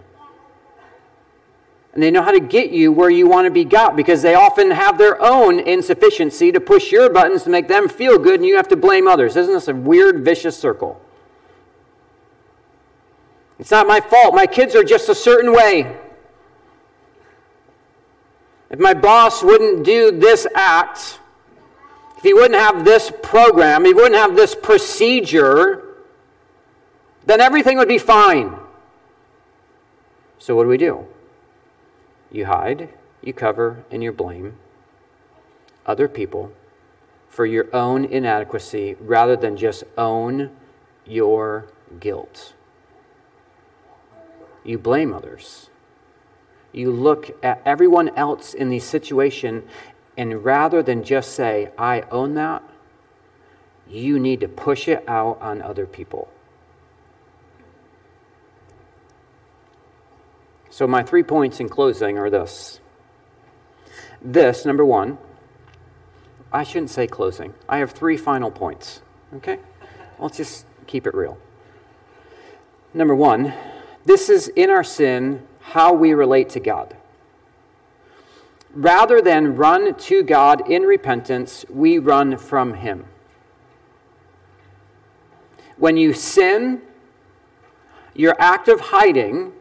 And 1.94 2.02
they 2.02 2.10
know 2.10 2.24
how 2.24 2.32
to 2.32 2.40
get 2.40 2.72
you 2.72 2.92
where 2.92 3.12
you 3.12 3.28
want 3.28 3.46
to 3.46 3.52
be 3.52 3.64
got 3.64 3.96
because 3.96 4.24
they 4.24 4.34
often 4.34 4.72
have 4.72 4.98
their 4.98 5.22
own 5.22 5.60
insufficiency 5.60 6.52
to 6.52 6.60
push 6.60 6.92
your 6.92 7.12
buttons 7.12 7.44
to 7.44 7.52
make 7.52 7.68
them 7.68 7.88
feel 7.88 8.18
good, 8.18 8.40
and 8.40 8.46
you 8.46 8.56
have 8.56 8.70
to 8.70 8.76
blame 8.76 9.08
others. 9.08 9.36
Isn't 9.36 9.54
this 9.54 9.68
a 9.68 9.76
weird, 9.76 10.26
vicious 10.26 10.58
circle? 10.58 11.00
It's 13.60 13.70
not 13.70 13.86
my 13.86 14.02
fault. 14.02 14.34
My 14.34 14.48
kids 14.48 14.74
are 14.74 14.84
just 14.84 15.10
a 15.10 15.16
certain 15.16 15.54
way. 15.54 15.96
If 18.70 18.80
my 18.80 18.94
boss 18.94 19.44
wouldn't 19.44 19.86
do 19.86 20.12
this 20.12 20.46
act, 20.56 21.20
if 22.18 22.24
he 22.24 22.34
wouldn't 22.34 22.60
have 22.60 22.84
this 22.84 23.12
program, 23.22 23.86
he 23.86 23.94
wouldn't 23.94 24.16
have 24.16 24.36
this 24.36 24.56
procedure, 24.56 25.84
then 27.26 27.40
everything 27.40 27.78
would 27.78 27.88
be 27.88 27.98
fine. 27.98 28.58
So, 30.40 30.56
what 30.56 30.64
do 30.64 30.70
we 30.70 30.78
do? 30.78 31.06
You 32.32 32.46
hide, 32.46 32.90
you 33.22 33.34
cover, 33.34 33.84
and 33.90 34.04
you 34.04 34.12
blame 34.12 34.58
other 35.86 36.08
people 36.08 36.52
for 37.30 37.46
your 37.46 37.74
own 37.74 38.04
inadequacy 38.04 38.96
rather 39.00 39.36
than 39.36 39.56
just 39.56 39.84
own 39.98 40.52
your 41.06 41.68
guilt. 42.00 42.54
You 44.64 44.78
blame 44.78 45.14
others. 45.14 45.70
You 46.78 46.92
look 46.92 47.36
at 47.44 47.60
everyone 47.66 48.10
else 48.10 48.54
in 48.54 48.70
the 48.70 48.80
situation, 48.80 49.68
and 50.16 50.46
rather 50.46 50.84
than 50.84 51.04
just 51.04 51.32
say, 51.32 51.72
I 51.76 52.02
own 52.12 52.36
that, 52.36 52.62
you 53.90 54.20
need 54.20 54.42
to 54.42 54.48
push 54.48 54.88
it 54.88 55.04
out 55.08 55.42
on 55.42 55.64
other 55.64 55.88
people. 55.88 56.30
So, 60.70 60.86
my 60.86 61.02
three 61.02 61.24
points 61.24 61.60
in 61.60 61.68
closing 61.68 62.20
are 62.20 62.30
this. 62.30 62.80
This, 64.22 64.64
number 64.64 64.86
one, 64.86 65.18
I 66.54 66.62
shouldn't 66.62 66.92
say 66.92 67.08
closing. 67.08 67.56
I 67.68 67.80
have 67.80 67.90
three 67.90 68.18
final 68.18 68.52
points. 68.52 69.02
Okay? 69.38 69.58
Let's 70.20 70.38
just 70.38 70.68
keep 70.86 71.08
it 71.08 71.16
real. 71.16 71.40
Number 72.94 73.16
one, 73.16 73.56
this 74.06 74.30
is 74.30 74.50
in 74.50 74.70
our 74.70 74.84
sin 74.84 75.47
how 75.72 75.92
we 75.92 76.14
relate 76.14 76.48
to 76.48 76.62
God. 76.62 76.96
Rather 78.74 79.22
than 79.22 79.58
run 79.58 79.96
to 79.96 80.24
God 80.24 80.70
in 80.70 80.84
repentance, 80.84 81.66
we 81.70 81.98
run 81.98 82.38
from 82.38 82.76
Him. 82.76 83.06
When 85.76 85.98
you 85.98 86.14
sin, 86.14 86.82
your 88.14 88.36
act 88.40 88.70
of 88.70 88.80
hiding 88.80 89.52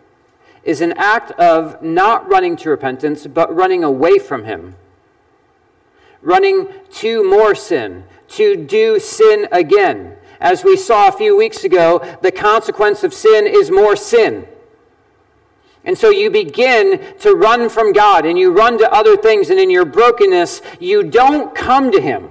is 0.62 0.80
an 0.80 0.92
act 0.96 1.32
of 1.32 1.82
not 1.82 2.28
running 2.28 2.56
to 2.56 2.70
repentance, 2.70 3.26
but 3.26 3.54
running 3.54 3.82
away 3.82 4.18
from 4.18 4.44
Him. 4.44 4.76
Running 6.22 6.68
to 6.92 7.28
more 7.28 7.54
sin, 7.54 8.04
to 8.28 8.54
do 8.54 9.00
sin 9.00 9.48
again. 9.50 10.16
As 10.40 10.62
we 10.62 10.76
saw 10.76 11.08
a 11.08 11.12
few 11.12 11.36
weeks 11.36 11.64
ago, 11.64 12.18
the 12.22 12.32
consequence 12.32 13.02
of 13.02 13.12
sin 13.12 13.46
is 13.46 13.70
more 13.70 13.96
sin. 13.96 14.46
And 15.86 15.96
so 15.96 16.10
you 16.10 16.30
begin 16.30 17.00
to 17.20 17.34
run 17.34 17.68
from 17.68 17.92
God 17.92 18.26
and 18.26 18.36
you 18.38 18.52
run 18.52 18.76
to 18.78 18.92
other 18.92 19.16
things, 19.16 19.50
and 19.50 19.58
in 19.58 19.70
your 19.70 19.84
brokenness, 19.84 20.60
you 20.80 21.04
don't 21.04 21.54
come 21.54 21.92
to 21.92 22.00
Him. 22.00 22.30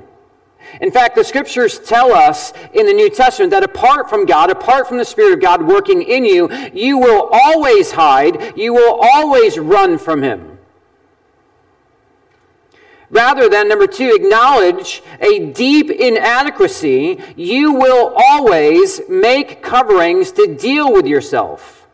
In 0.82 0.92
fact, 0.92 1.16
the 1.16 1.24
scriptures 1.24 1.80
tell 1.80 2.12
us 2.12 2.52
in 2.74 2.86
the 2.86 2.94
New 2.94 3.10
Testament 3.10 3.52
that 3.52 3.64
apart 3.64 4.10
from 4.10 4.26
God, 4.26 4.52
apart 4.52 4.88
from 4.90 4.98
the 4.98 5.06
Spirit 5.06 5.34
of 5.34 5.42
God 5.42 5.66
working 5.66 6.02
in 6.02 6.26
you, 6.26 6.52
you 6.74 6.98
will 6.98 7.30
always 7.32 7.92
hide, 7.92 8.58
you 8.58 8.74
will 8.74 9.00
always 9.02 9.58
run 9.58 9.98
from 9.98 10.22
Him. 10.22 10.58
Rather 13.10 13.48
than, 13.48 13.70
number 13.70 13.88
two, 13.88 14.12
acknowledge 14.14 15.02
a 15.22 15.52
deep 15.52 15.90
inadequacy, 15.90 17.22
you 17.38 17.72
will 17.72 18.14
always 18.18 19.00
make 19.08 19.64
coverings 19.64 20.34
to 20.34 20.56
deal 20.56 20.92
with 20.92 21.08
yourself. 21.08 21.85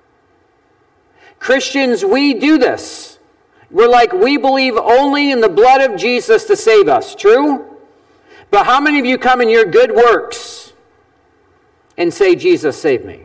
Christians, 1.42 2.06
we 2.06 2.36
do 2.36 2.60
this. 2.60 3.18
We're 3.72 3.88
like, 3.88 4.14
we 4.14 4.38
believe 4.38 4.78
only 4.78 5.32
in 5.32 5.42
the 5.42 5.50
blood 5.50 5.82
of 5.82 6.00
Jesus 6.00 6.46
to 6.46 6.56
save 6.56 6.88
us. 6.88 7.16
True? 7.16 7.66
But 8.52 8.68
how 8.68 8.80
many 8.80 9.00
of 9.00 9.06
you 9.08 9.18
come 9.18 9.42
in 9.42 9.50
your 9.50 9.66
good 9.66 9.92
works 9.92 10.74
and 11.98 12.14
say, 12.14 12.36
Jesus, 12.36 12.80
save 12.80 13.04
me? 13.04 13.22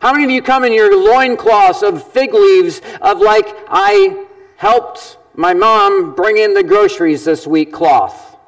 How 0.00 0.12
many 0.12 0.24
of 0.24 0.30
you 0.30 0.40
come 0.40 0.64
in 0.64 0.72
your 0.72 0.96
loincloths 0.96 1.82
of 1.82 2.10
fig 2.10 2.32
leaves 2.32 2.80
of 3.02 3.18
like, 3.18 3.46
I 3.68 4.24
helped 4.56 5.18
my 5.34 5.52
mom 5.52 6.14
bring 6.14 6.38
in 6.38 6.54
the 6.54 6.62
groceries 6.62 7.26
this 7.26 7.46
week 7.46 7.70
cloth. 7.70 8.38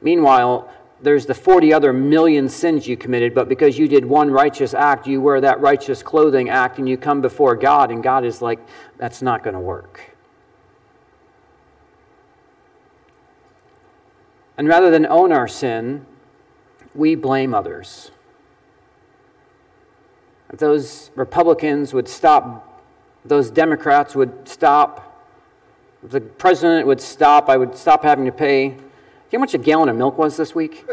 Meanwhile, 0.00 0.70
there's 1.00 1.26
the 1.26 1.34
40 1.34 1.72
other 1.72 1.92
million 1.92 2.48
sins 2.48 2.86
you 2.88 2.96
committed, 2.96 3.34
but 3.34 3.48
because 3.48 3.78
you 3.78 3.88
did 3.88 4.04
one 4.04 4.30
righteous 4.30 4.74
act, 4.74 5.06
you 5.06 5.20
wear 5.20 5.40
that 5.40 5.60
righteous 5.60 6.02
clothing 6.02 6.48
act 6.48 6.78
and 6.78 6.88
you 6.88 6.96
come 6.96 7.20
before 7.20 7.54
God, 7.54 7.90
and 7.90 8.02
God 8.02 8.24
is 8.24 8.40
like, 8.40 8.58
that's 8.96 9.20
not 9.20 9.42
going 9.42 9.54
to 9.54 9.60
work. 9.60 10.16
And 14.56 14.66
rather 14.66 14.90
than 14.90 15.06
own 15.06 15.32
our 15.32 15.46
sin, 15.46 16.06
we 16.94 17.14
blame 17.14 17.52
others. 17.52 18.10
If 20.50 20.58
those 20.58 21.10
Republicans 21.14 21.92
would 21.92 22.08
stop 22.08 22.66
those 23.28 23.50
Democrats 23.50 24.14
would 24.14 24.48
stop, 24.48 25.24
if 26.02 26.10
the 26.10 26.20
president 26.20 26.86
would 26.86 27.00
stop, 27.00 27.48
I 27.48 27.56
would 27.56 27.76
stop 27.76 28.02
having 28.04 28.24
to 28.26 28.32
pay. 28.32 28.76
You 29.32 29.38
how 29.38 29.40
much 29.40 29.54
a 29.54 29.58
gallon 29.58 29.88
of 29.88 29.96
milk 29.96 30.18
was 30.18 30.36
this 30.36 30.54
week? 30.54 30.88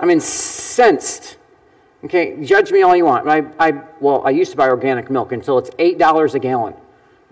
I'm 0.00 0.08
incensed. 0.08 1.36
Okay, 2.02 2.42
judge 2.42 2.72
me 2.72 2.80
all 2.80 2.96
you 2.96 3.04
want. 3.04 3.28
I, 3.28 3.44
I, 3.58 3.82
well, 4.00 4.26
I 4.26 4.30
used 4.30 4.50
to 4.52 4.56
buy 4.56 4.68
organic 4.68 5.10
milk 5.10 5.32
until 5.32 5.58
it's 5.58 5.68
$8 5.70 6.34
a 6.34 6.38
gallon. 6.38 6.74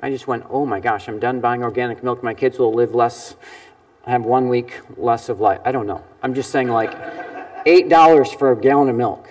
I 0.01 0.11
just 0.11 0.27
went, 0.27 0.45
oh 0.51 0.67
my 0.67 0.79
gosh, 0.79 1.09
I'm 1.09 1.19
done 1.19 1.41
buying 1.41 1.63
organic 1.63 2.03
milk. 2.03 2.23
My 2.23 2.35
kids 2.35 2.59
will 2.59 2.75
live 2.75 2.95
less, 2.95 3.35
have 4.07 4.25
one 4.25 4.49
week 4.49 4.79
less 4.99 5.31
of 5.31 5.41
life. 5.41 5.61
I 5.65 5.73
don't 5.73 5.87
know. 5.87 6.05
I'm 6.23 6.35
just 6.35 6.51
saying, 6.51 6.69
like, 6.69 6.93
$8 7.65 8.39
for 8.39 8.53
a 8.53 8.57
gallon 8.57 8.91
of 8.91 8.97
milk. 8.97 9.27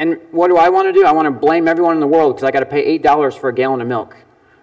And 0.00 0.18
what 0.32 0.48
do 0.48 0.56
I 0.56 0.68
want 0.68 0.88
to 0.88 0.92
do? 0.92 1.06
I 1.06 1.12
want 1.12 1.26
to 1.26 1.30
blame 1.30 1.68
everyone 1.68 1.94
in 1.94 2.00
the 2.00 2.08
world 2.08 2.34
because 2.34 2.48
I 2.48 2.50
got 2.50 2.60
to 2.60 2.66
pay 2.66 2.98
$8 2.98 3.38
for 3.38 3.50
a 3.50 3.54
gallon 3.54 3.80
of 3.80 3.86
milk. 3.86 4.16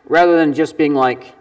Rather 0.05 0.35
than 0.35 0.53
just 0.53 0.75
being 0.75 0.93
like, 0.93 1.33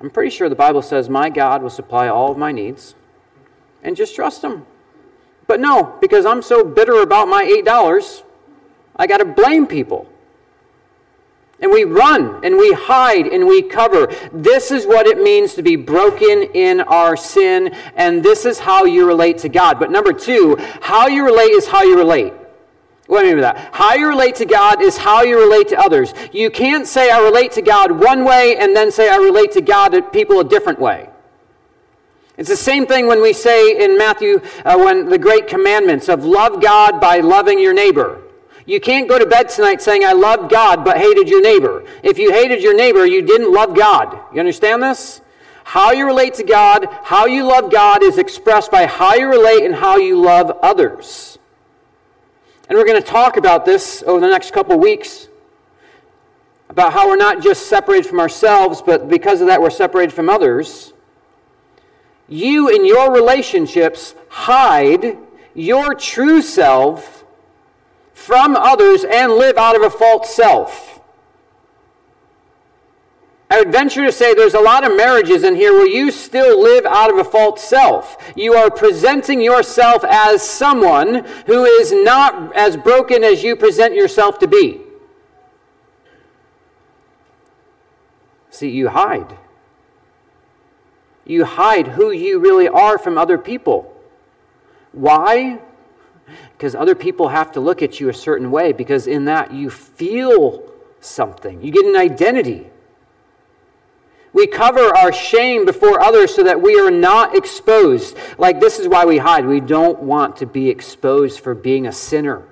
I'm 0.00 0.10
pretty 0.10 0.30
sure 0.30 0.48
the 0.48 0.54
Bible 0.54 0.82
says 0.82 1.08
my 1.08 1.28
God 1.28 1.62
will 1.62 1.70
supply 1.70 2.08
all 2.08 2.32
of 2.32 2.38
my 2.38 2.52
needs. 2.52 2.94
And 3.82 3.96
just 3.96 4.14
trust 4.14 4.42
Him. 4.42 4.66
But 5.46 5.60
no, 5.60 5.96
because 6.00 6.26
I'm 6.26 6.42
so 6.42 6.64
bitter 6.64 7.02
about 7.02 7.28
my 7.28 7.44
$8, 7.44 8.22
I 8.96 9.06
got 9.06 9.18
to 9.18 9.24
blame 9.24 9.66
people. 9.66 10.06
And 11.60 11.70
we 11.70 11.84
run 11.84 12.42
and 12.44 12.56
we 12.56 12.72
hide 12.72 13.26
and 13.26 13.46
we 13.46 13.62
cover. 13.62 14.06
This 14.32 14.70
is 14.70 14.86
what 14.86 15.06
it 15.06 15.18
means 15.18 15.54
to 15.54 15.62
be 15.62 15.76
broken 15.76 16.44
in 16.54 16.80
our 16.80 17.16
sin, 17.16 17.74
and 17.96 18.22
this 18.22 18.46
is 18.46 18.58
how 18.58 18.84
you 18.84 19.06
relate 19.06 19.38
to 19.38 19.50
God. 19.50 19.78
But 19.78 19.90
number 19.90 20.12
two, 20.12 20.56
how 20.80 21.08
you 21.08 21.24
relate 21.24 21.50
is 21.50 21.66
how 21.66 21.82
you 21.82 21.98
relate. 21.98 22.32
What 23.10 23.22
do 23.22 23.26
I 23.26 23.30
mean 23.30 23.42
by 23.42 23.52
that? 23.52 23.74
How 23.74 23.94
you 23.94 24.08
relate 24.08 24.36
to 24.36 24.46
God 24.46 24.80
is 24.80 24.96
how 24.96 25.22
you 25.22 25.36
relate 25.36 25.66
to 25.70 25.76
others. 25.76 26.14
You 26.30 26.48
can't 26.48 26.86
say 26.86 27.10
I 27.10 27.18
relate 27.20 27.50
to 27.52 27.62
God 27.62 27.90
one 27.90 28.24
way 28.24 28.56
and 28.56 28.74
then 28.74 28.92
say 28.92 29.10
I 29.10 29.16
relate 29.16 29.50
to 29.52 29.60
God 29.60 29.88
to 29.88 30.02
people 30.02 30.38
a 30.38 30.44
different 30.44 30.78
way. 30.78 31.10
It's 32.36 32.48
the 32.48 32.56
same 32.56 32.86
thing 32.86 33.08
when 33.08 33.20
we 33.20 33.32
say 33.32 33.84
in 33.84 33.98
Matthew, 33.98 34.40
uh, 34.64 34.78
when 34.78 35.08
the 35.08 35.18
great 35.18 35.48
commandments 35.48 36.08
of 36.08 36.24
love 36.24 36.62
God 36.62 37.00
by 37.00 37.18
loving 37.18 37.58
your 37.58 37.74
neighbor. 37.74 38.22
You 38.64 38.78
can't 38.78 39.08
go 39.08 39.18
to 39.18 39.26
bed 39.26 39.48
tonight 39.48 39.82
saying, 39.82 40.04
I 40.04 40.12
loved 40.12 40.48
God 40.48 40.84
but 40.84 40.96
hated 40.96 41.28
your 41.28 41.42
neighbor. 41.42 41.84
If 42.04 42.16
you 42.16 42.30
hated 42.30 42.62
your 42.62 42.76
neighbor, 42.76 43.04
you 43.04 43.22
didn't 43.22 43.52
love 43.52 43.74
God. 43.74 44.20
You 44.32 44.38
understand 44.38 44.84
this? 44.84 45.20
How 45.64 45.90
you 45.90 46.06
relate 46.06 46.34
to 46.34 46.44
God, 46.44 46.86
how 47.02 47.26
you 47.26 47.42
love 47.42 47.72
God 47.72 48.04
is 48.04 48.18
expressed 48.18 48.70
by 48.70 48.86
how 48.86 49.14
you 49.14 49.28
relate 49.28 49.64
and 49.64 49.74
how 49.74 49.96
you 49.96 50.20
love 50.20 50.56
others. 50.62 51.39
And 52.70 52.78
we're 52.78 52.84
going 52.84 53.02
to 53.02 53.08
talk 53.08 53.36
about 53.36 53.64
this 53.64 54.04
over 54.06 54.20
the 54.20 54.28
next 54.28 54.52
couple 54.52 54.78
weeks 54.78 55.26
about 56.68 56.92
how 56.92 57.08
we're 57.08 57.16
not 57.16 57.42
just 57.42 57.66
separated 57.66 58.08
from 58.08 58.20
ourselves, 58.20 58.80
but 58.80 59.08
because 59.08 59.40
of 59.40 59.48
that, 59.48 59.60
we're 59.60 59.70
separated 59.70 60.12
from 60.14 60.30
others. 60.30 60.92
You, 62.28 62.68
in 62.68 62.86
your 62.86 63.12
relationships, 63.12 64.14
hide 64.28 65.18
your 65.52 65.96
true 65.96 66.40
self 66.40 67.24
from 68.14 68.54
others 68.54 69.02
and 69.02 69.32
live 69.32 69.58
out 69.58 69.74
of 69.74 69.82
a 69.82 69.90
false 69.90 70.32
self. 70.32 70.89
I 73.50 73.58
would 73.58 73.72
venture 73.72 74.06
to 74.06 74.12
say 74.12 74.32
there's 74.32 74.54
a 74.54 74.60
lot 74.60 74.88
of 74.88 74.96
marriages 74.96 75.42
in 75.42 75.56
here 75.56 75.72
where 75.72 75.88
you 75.88 76.12
still 76.12 76.62
live 76.62 76.86
out 76.86 77.10
of 77.10 77.18
a 77.18 77.24
false 77.24 77.64
self. 77.64 78.16
You 78.36 78.54
are 78.54 78.70
presenting 78.70 79.40
yourself 79.40 80.04
as 80.04 80.48
someone 80.48 81.26
who 81.46 81.64
is 81.64 81.90
not 81.92 82.54
as 82.54 82.76
broken 82.76 83.24
as 83.24 83.42
you 83.42 83.56
present 83.56 83.94
yourself 83.94 84.38
to 84.38 84.46
be. 84.46 84.80
See, 88.50 88.70
you 88.70 88.88
hide. 88.88 89.36
You 91.24 91.44
hide 91.44 91.88
who 91.88 92.12
you 92.12 92.38
really 92.38 92.68
are 92.68 92.98
from 92.98 93.18
other 93.18 93.36
people. 93.36 93.96
Why? 94.92 95.58
Because 96.52 96.76
other 96.76 96.94
people 96.94 97.28
have 97.28 97.50
to 97.52 97.60
look 97.60 97.82
at 97.82 97.98
you 97.98 98.08
a 98.08 98.14
certain 98.14 98.52
way, 98.52 98.72
because 98.72 99.08
in 99.08 99.24
that 99.24 99.52
you 99.52 99.70
feel 99.70 100.62
something, 101.00 101.62
you 101.62 101.72
get 101.72 101.84
an 101.84 101.96
identity. 101.96 102.70
We 104.40 104.46
cover 104.46 104.96
our 104.96 105.12
shame 105.12 105.66
before 105.66 106.02
others 106.02 106.34
so 106.34 106.42
that 106.44 106.62
we 106.62 106.80
are 106.80 106.90
not 106.90 107.36
exposed. 107.36 108.16
Like, 108.38 108.58
this 108.58 108.78
is 108.78 108.88
why 108.88 109.04
we 109.04 109.18
hide. 109.18 109.44
We 109.44 109.60
don't 109.60 110.00
want 110.00 110.38
to 110.38 110.46
be 110.46 110.70
exposed 110.70 111.40
for 111.40 111.54
being 111.54 111.86
a 111.86 111.92
sinner. 111.92 112.44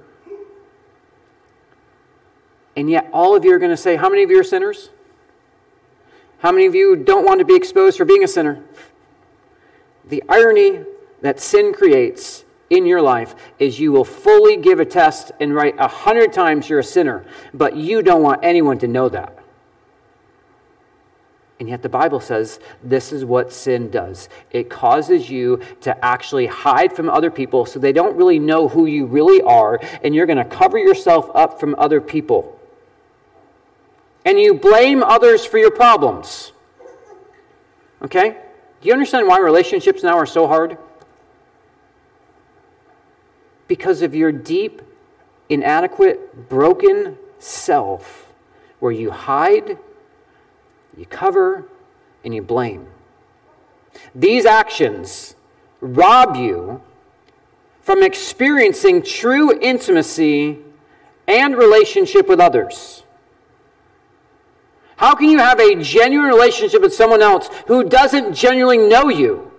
And 2.77 2.91
yet, 2.91 3.09
all 3.11 3.35
of 3.35 3.43
you 3.47 3.55
are 3.55 3.59
going 3.59 3.71
to 3.71 3.77
say, 3.79 3.97
How 3.97 4.11
many 4.11 4.23
of 4.23 4.29
you 4.29 4.39
are 4.39 4.45
sinners? 4.45 4.91
How 6.41 6.53
many 6.53 6.67
of 6.67 6.75
you 6.75 6.95
don't 6.95 7.25
want 7.25 7.39
to 7.39 7.47
be 7.47 7.57
exposed 7.57 7.97
for 7.97 8.05
being 8.05 8.23
a 8.23 8.29
sinner? 8.29 8.63
The 10.11 10.23
irony 10.29 10.85
that 11.23 11.41
sin 11.41 11.73
creates 11.73 12.45
in 12.69 12.85
your 12.85 13.01
life 13.01 13.35
is 13.59 13.81
you 13.81 13.93
will 13.93 14.05
fully 14.05 14.59
give 14.59 14.79
a 14.79 14.85
test 14.85 15.33
and 15.41 15.55
write 15.55 15.77
a 15.79 15.89
hundred 15.89 16.35
times 16.35 16.69
you're 16.69 16.81
a 16.81 16.85
sinner, 16.85 17.25
but 17.55 17.77
you 17.77 18.03
don't 18.03 18.23
want 18.23 18.45
anyone 18.45 18.79
to 18.81 18.89
know 18.89 19.09
that. 19.09 19.38
And 21.61 21.69
yet 21.69 21.83
the 21.83 21.89
Bible 21.89 22.21
says 22.21 22.61
this 22.85 23.13
is 23.13 23.25
what 23.25 23.53
sin 23.53 23.91
does 23.91 24.29
it 24.51 24.71
causes 24.71 25.29
you 25.29 25.61
to 25.81 26.05
actually 26.05 26.47
hide 26.47 26.93
from 26.93 27.11
other 27.11 27.31
people 27.31 27.67
so 27.67 27.79
they 27.79 27.93
don't 27.93 28.17
really 28.17 28.39
know 28.39 28.69
who 28.69 28.87
you 28.87 29.07
really 29.07 29.43
are, 29.43 29.81
and 30.03 30.15
you're 30.15 30.27
going 30.27 30.39
to 30.39 30.45
cover 30.45 30.79
yourself 30.79 31.31
up 31.35 31.59
from 31.59 31.75
other 31.79 32.01
people. 32.01 32.59
And 34.25 34.39
you 34.39 34.55
blame 34.55 35.03
others 35.03 35.45
for 35.45 35.59
your 35.59 35.71
problems. 35.71 36.53
Okay? 38.03 38.37
Do 38.81 38.87
you 38.87 38.93
understand 38.93 39.27
why 39.27 39.39
relationships 39.39 40.03
now 40.03 40.17
are 40.17 40.27
so 40.27 40.47
hard? 40.47 40.79
Because 43.67 44.03
of 44.03 44.15
your 44.15 44.31
deep, 44.31 44.83
inadequate, 45.49 46.49
broken 46.49 47.17
self, 47.39 48.33
where 48.79 48.93
you 48.93 49.11
hide 49.11 49.79
you 50.99 51.07
cover, 51.07 51.65
and 52.25 52.35
you 52.35 52.43
blame. 52.43 52.87
These 54.15 54.45
actions 54.45 55.37
rob 55.81 56.37
you 56.37 56.83
from 57.81 58.03
experiencing 58.03 59.03
true 59.03 59.59
intimacy 59.61 60.59
and 61.27 61.57
relationship 61.57 62.29
with 62.29 62.41
others. 62.41 63.05
How 64.97 65.15
can 65.15 65.31
you 65.31 65.39
have 65.39 65.61
a 65.61 65.77
genuine 65.77 66.29
relationship 66.29 66.83
with 66.83 66.93
someone 66.93 67.23
else 67.23 67.49
who 67.69 67.85
doesn't 67.85 68.35
genuinely 68.35 68.89
know 68.89 69.09
you? 69.09 69.53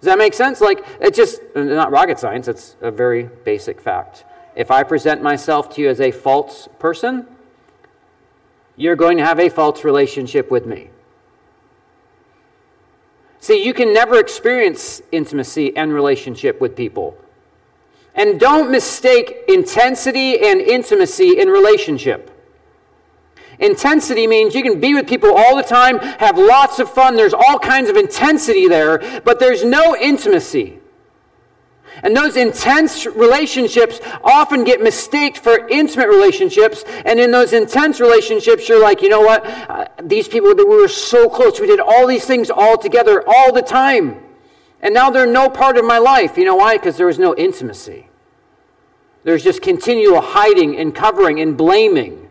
Does 0.00 0.06
that 0.06 0.18
make 0.18 0.34
sense? 0.34 0.60
Like, 0.60 0.86
it's 1.00 1.16
just 1.16 1.40
uh, 1.54 1.62
not 1.62 1.90
rocket 1.90 2.18
science, 2.18 2.46
it's 2.46 2.76
a 2.80 2.90
very 2.90 3.24
basic 3.24 3.80
fact. 3.80 4.24
If 4.54 4.70
I 4.70 4.82
present 4.82 5.22
myself 5.22 5.74
to 5.74 5.82
you 5.82 5.90
as 5.90 6.00
a 6.00 6.10
false 6.10 6.68
person, 6.78 7.26
you're 8.80 8.96
going 8.96 9.18
to 9.18 9.24
have 9.24 9.38
a 9.38 9.50
false 9.50 9.84
relationship 9.84 10.50
with 10.50 10.64
me. 10.64 10.88
See, 13.38 13.62
you 13.62 13.74
can 13.74 13.92
never 13.92 14.18
experience 14.18 15.02
intimacy 15.12 15.76
and 15.76 15.92
relationship 15.92 16.62
with 16.62 16.74
people. 16.74 17.14
And 18.14 18.40
don't 18.40 18.70
mistake 18.70 19.44
intensity 19.48 20.40
and 20.40 20.62
intimacy 20.62 21.38
in 21.38 21.48
relationship. 21.48 22.30
Intensity 23.58 24.26
means 24.26 24.54
you 24.54 24.62
can 24.62 24.80
be 24.80 24.94
with 24.94 25.06
people 25.06 25.36
all 25.36 25.56
the 25.56 25.62
time, 25.62 25.98
have 25.98 26.38
lots 26.38 26.78
of 26.78 26.90
fun, 26.90 27.16
there's 27.16 27.34
all 27.34 27.58
kinds 27.58 27.90
of 27.90 27.96
intensity 27.96 28.66
there, 28.66 29.20
but 29.26 29.38
there's 29.38 29.62
no 29.62 29.94
intimacy. 29.94 30.79
And 32.02 32.16
those 32.16 32.36
intense 32.36 33.06
relationships 33.06 34.00
often 34.22 34.64
get 34.64 34.80
mistaked 34.80 35.38
for 35.38 35.68
intimate 35.68 36.08
relationships. 36.08 36.84
And 37.04 37.20
in 37.20 37.30
those 37.30 37.52
intense 37.52 38.00
relationships, 38.00 38.68
you're 38.68 38.82
like, 38.82 39.02
you 39.02 39.08
know 39.08 39.20
what? 39.20 39.44
Uh, 39.44 39.86
these 40.02 40.28
people, 40.28 40.54
we 40.54 40.64
were 40.64 40.88
so 40.88 41.28
close. 41.28 41.60
We 41.60 41.66
did 41.66 41.80
all 41.80 42.06
these 42.06 42.24
things 42.24 42.50
all 42.50 42.78
together 42.78 43.22
all 43.26 43.52
the 43.52 43.62
time. 43.62 44.22
And 44.82 44.94
now 44.94 45.10
they're 45.10 45.26
no 45.26 45.50
part 45.50 45.76
of 45.76 45.84
my 45.84 45.98
life. 45.98 46.38
You 46.38 46.44
know 46.44 46.56
why? 46.56 46.76
Because 46.76 46.96
there 46.96 47.06
was 47.06 47.18
no 47.18 47.34
intimacy. 47.36 48.08
There's 49.22 49.44
just 49.44 49.60
continual 49.60 50.22
hiding 50.22 50.76
and 50.76 50.94
covering 50.94 51.40
and 51.40 51.56
blaming. 51.56 52.30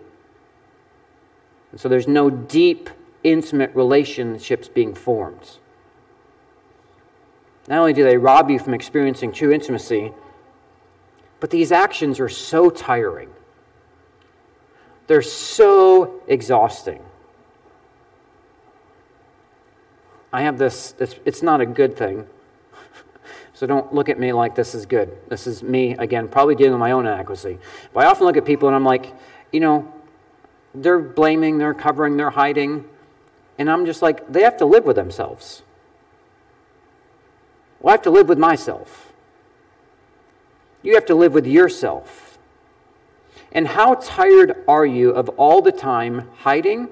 And 1.72 1.80
so 1.80 1.88
there's 1.88 2.08
no 2.08 2.32
deep, 2.32 2.90
intimate 3.24 3.76
relationships 3.76 4.68
being 4.68 4.96
formed. 4.96 5.59
Not 7.70 7.80
only 7.80 7.94
do 7.94 8.04
they 8.04 8.18
rob 8.18 8.50
you 8.50 8.58
from 8.58 8.74
experiencing 8.74 9.32
true 9.32 9.54
intimacy, 9.54 10.12
but 11.40 11.52
these 11.52 11.72
actions 11.72 12.20
are 12.20 12.28
so 12.28 12.72
tiring. 12.72 13.30
They're 15.06 15.22
so 15.22 16.22
exhausting. 16.28 17.02
I 20.34 20.42
have 20.42 20.58
this, 20.58 20.96
it's, 21.00 21.16
it's 21.26 21.42
not 21.42 21.62
a 21.62 21.66
good 21.66 21.96
thing. 21.96 22.26
So 23.54 23.68
don't 23.68 23.94
look 23.94 24.08
at 24.08 24.18
me 24.18 24.32
like 24.32 24.56
this 24.56 24.74
is 24.74 24.86
good. 24.86 25.18
This 25.28 25.46
is 25.46 25.62
me, 25.62 25.92
again, 25.92 26.30
probably 26.30 26.56
dealing 26.56 26.72
with 26.72 26.80
my 26.80 26.92
own 26.92 27.06
inadequacy. 27.06 27.60
But 27.94 28.06
I 28.06 28.08
often 28.08 28.26
look 28.26 28.38
at 28.38 28.46
people 28.46 28.70
and 28.70 28.76
I'm 28.76 28.86
like, 28.86 29.14
you 29.52 29.60
know, 29.60 29.94
they're 30.74 31.00
blaming, 31.00 31.58
they're 31.58 31.74
covering, 31.74 32.16
they're 32.16 32.30
hiding. 32.30 32.86
And 33.58 33.70
I'm 33.70 33.86
just 33.86 34.02
like, 34.02 34.32
they 34.32 34.44
have 34.44 34.56
to 34.58 34.66
live 34.66 34.86
with 34.86 34.96
themselves. 34.96 35.64
Well, 37.80 37.92
I 37.92 37.94
have 37.94 38.02
to 38.04 38.10
live 38.10 38.28
with 38.28 38.40
myself. 38.40 39.14
You 40.82 40.96
have 40.96 41.06
to 41.06 41.16
live 41.16 41.34
with 41.34 41.48
yourself. 41.48 42.38
And 43.52 43.68
how 43.68 43.96
tired 43.96 44.64
are 44.68 44.86
you 44.86 45.12
of 45.12 45.30
all 45.30 45.62
the 45.62 45.72
time 45.72 46.30
hiding, 46.40 46.90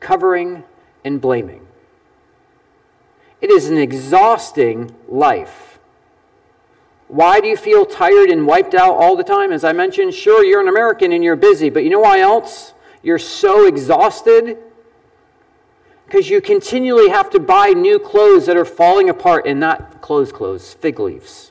covering, 0.00 0.64
and 1.04 1.20
blaming? 1.20 1.66
It 3.40 3.50
is 3.50 3.68
an 3.68 3.76
exhausting 3.76 4.94
life. 5.08 5.78
Why 7.08 7.40
do 7.40 7.48
you 7.48 7.56
feel 7.56 7.84
tired 7.84 8.30
and 8.30 8.46
wiped 8.46 8.74
out 8.74 8.94
all 8.94 9.16
the 9.16 9.24
time? 9.24 9.52
As 9.52 9.64
I 9.64 9.72
mentioned, 9.72 10.14
sure, 10.14 10.44
you're 10.44 10.60
an 10.60 10.68
American 10.68 11.12
and 11.12 11.22
you're 11.22 11.36
busy, 11.36 11.70
but 11.70 11.84
you 11.84 11.90
know 11.90 12.00
why 12.00 12.20
else? 12.20 12.74
You're 13.02 13.18
so 13.18 13.66
exhausted 13.66 14.58
because 16.06 16.30
you 16.30 16.40
continually 16.40 17.10
have 17.10 17.30
to 17.30 17.40
buy 17.40 17.70
new 17.70 17.98
clothes 17.98 18.46
that 18.46 18.56
are 18.56 18.64
falling 18.64 19.10
apart 19.10 19.46
and 19.46 19.58
not 19.58 20.00
clothes 20.00 20.32
clothes, 20.32 20.72
fig 20.74 21.00
leaves. 21.00 21.50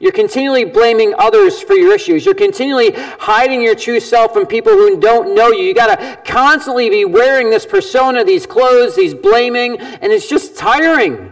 You're 0.00 0.10
continually 0.10 0.64
blaming 0.64 1.14
others 1.16 1.62
for 1.62 1.74
your 1.74 1.94
issues. 1.94 2.26
You're 2.26 2.34
continually 2.34 2.90
hiding 3.20 3.62
your 3.62 3.76
true 3.76 4.00
self 4.00 4.32
from 4.32 4.46
people 4.46 4.72
who 4.72 4.98
don't 4.98 5.32
know 5.32 5.52
you. 5.52 5.62
You 5.62 5.74
got 5.74 5.96
to 5.96 6.20
constantly 6.24 6.90
be 6.90 7.04
wearing 7.04 7.50
this 7.50 7.64
persona, 7.64 8.24
these 8.24 8.44
clothes, 8.44 8.96
these 8.96 9.14
blaming, 9.14 9.78
and 9.78 10.12
it's 10.12 10.28
just 10.28 10.56
tiring. 10.56 11.30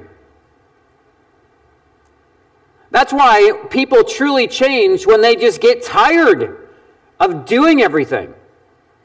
That's 2.93 3.13
why 3.13 3.61
people 3.71 4.05
truly 4.05 4.47
change 4.47 5.05
when 5.05 5.21
they 5.21 5.35
just 5.35 5.61
get 5.61 5.83
tired 5.83 6.69
of 7.19 7.47
doing 7.47 7.83
everything. 7.83 8.33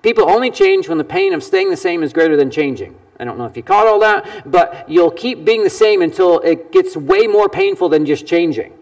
People 0.03 0.29
only 0.29 0.51
change 0.51 0.87
when 0.87 0.99
the 0.99 1.03
pain 1.03 1.33
of 1.33 1.43
staying 1.43 1.71
the 1.71 1.77
same 1.77 2.03
is 2.03 2.13
greater 2.13 2.37
than 2.37 2.51
changing. 2.51 2.95
I 3.19 3.23
don't 3.23 3.37
know 3.37 3.45
if 3.45 3.55
you 3.55 3.63
caught 3.63 3.87
all 3.87 3.99
that, 3.99 4.49
but 4.49 4.89
you'll 4.89 5.11
keep 5.11 5.45
being 5.45 5.63
the 5.63 5.69
same 5.69 6.01
until 6.01 6.39
it 6.39 6.71
gets 6.71 6.97
way 6.97 7.27
more 7.27 7.47
painful 7.47 7.89
than 7.89 8.05
just 8.05 8.27
changing. 8.27 8.73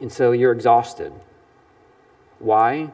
And 0.00 0.12
so 0.12 0.32
you're 0.32 0.52
exhausted. 0.52 1.12
Why? 2.38 2.90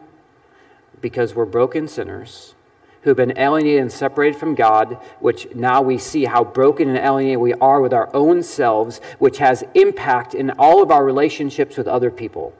Because 1.00 1.34
we're 1.34 1.46
broken 1.46 1.88
sinners 1.88 2.54
who've 3.02 3.16
been 3.16 3.38
alienated 3.38 3.80
and 3.80 3.92
separated 3.92 4.38
from 4.38 4.54
God, 4.54 4.98
which 5.20 5.54
now 5.54 5.80
we 5.80 5.98
see 5.98 6.24
how 6.24 6.44
broken 6.44 6.88
and 6.88 6.98
alienated 6.98 7.38
we 7.38 7.54
are 7.54 7.80
with 7.80 7.92
our 7.92 8.14
own 8.14 8.42
selves, 8.42 9.00
which 9.18 9.38
has 9.38 9.64
impact 9.74 10.34
in 10.34 10.50
all 10.58 10.82
of 10.82 10.90
our 10.90 11.04
relationships 11.04 11.76
with 11.76 11.86
other 11.86 12.10
people. 12.10 12.52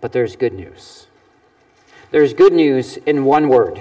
But 0.00 0.12
there's 0.12 0.36
good 0.36 0.54
news. 0.54 1.07
There's 2.10 2.32
good 2.32 2.52
news 2.52 2.96
in 2.98 3.24
one 3.24 3.48
word. 3.48 3.80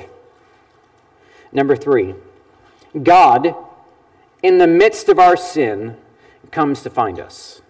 Number 1.52 1.76
three, 1.76 2.16
God, 3.04 3.56
in 4.44 4.58
the 4.58 4.68
midst 4.68 5.08
of 5.10 5.18
our 5.18 5.38
sin, 5.38 5.98
comes 6.52 6.82
to 6.84 6.90
find 6.90 7.20
us. 7.20 7.62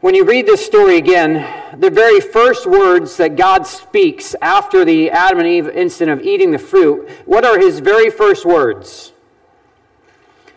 When 0.00 0.16
you 0.16 0.24
read 0.24 0.46
this 0.46 0.66
story 0.66 0.96
again, 0.96 1.46
the 1.78 1.90
very 1.90 2.20
first 2.20 2.66
words 2.66 3.16
that 3.18 3.36
God 3.36 3.68
speaks 3.68 4.34
after 4.42 4.84
the 4.84 5.10
Adam 5.10 5.38
and 5.38 5.46
Eve 5.46 5.68
incident 5.68 6.20
of 6.20 6.26
eating 6.26 6.50
the 6.50 6.58
fruit, 6.58 7.08
what 7.24 7.44
are 7.44 7.60
his 7.60 7.78
very 7.78 8.10
first 8.10 8.44
words? 8.44 9.12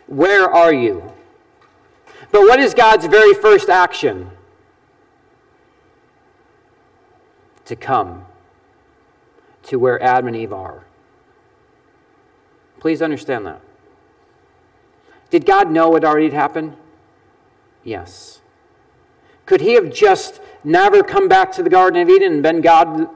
Where 0.07 0.49
are 0.49 0.73
you? 0.73 1.13
But 2.31 2.41
what 2.41 2.59
is 2.59 2.73
God's 2.73 3.05
very 3.05 3.35
first 3.35 3.69
action? 3.69 4.31
To 7.65 7.75
come 7.75 8.25
to 9.63 9.77
where 9.77 10.01
Adam 10.01 10.27
and 10.27 10.35
Eve 10.35 10.53
are. 10.53 10.83
Please 12.79 13.01
understand 13.01 13.45
that. 13.45 13.61
Did 15.29 15.45
God 15.45 15.71
know 15.71 15.89
what 15.89 16.03
already 16.03 16.25
had 16.25 16.33
happened? 16.33 16.77
Yes. 17.83 18.41
Could 19.45 19.61
he 19.61 19.73
have 19.73 19.91
just 19.91 20.39
never 20.63 21.03
come 21.03 21.27
back 21.27 21.51
to 21.53 21.63
the 21.63 21.69
Garden 21.69 22.01
of 22.01 22.09
Eden 22.09 22.33
and 22.33 22.43
been 22.43 22.61
God? 22.61 23.09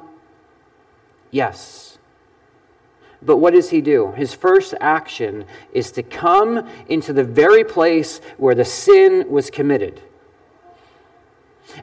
Yes. 1.31 1.97
But 3.21 3.37
what 3.37 3.53
does 3.53 3.69
he 3.69 3.81
do? 3.81 4.13
His 4.13 4.33
first 4.33 4.73
action 4.79 5.45
is 5.73 5.91
to 5.91 6.03
come 6.03 6.67
into 6.87 7.13
the 7.13 7.23
very 7.23 7.63
place 7.63 8.21
where 8.37 8.55
the 8.55 8.65
sin 8.65 9.29
was 9.29 9.49
committed. 9.49 10.01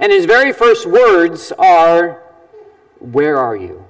And 0.00 0.10
his 0.10 0.24
very 0.24 0.52
first 0.52 0.86
words 0.86 1.52
are, 1.58 2.22
where 3.00 3.38
are 3.38 3.56
you? 3.56 3.84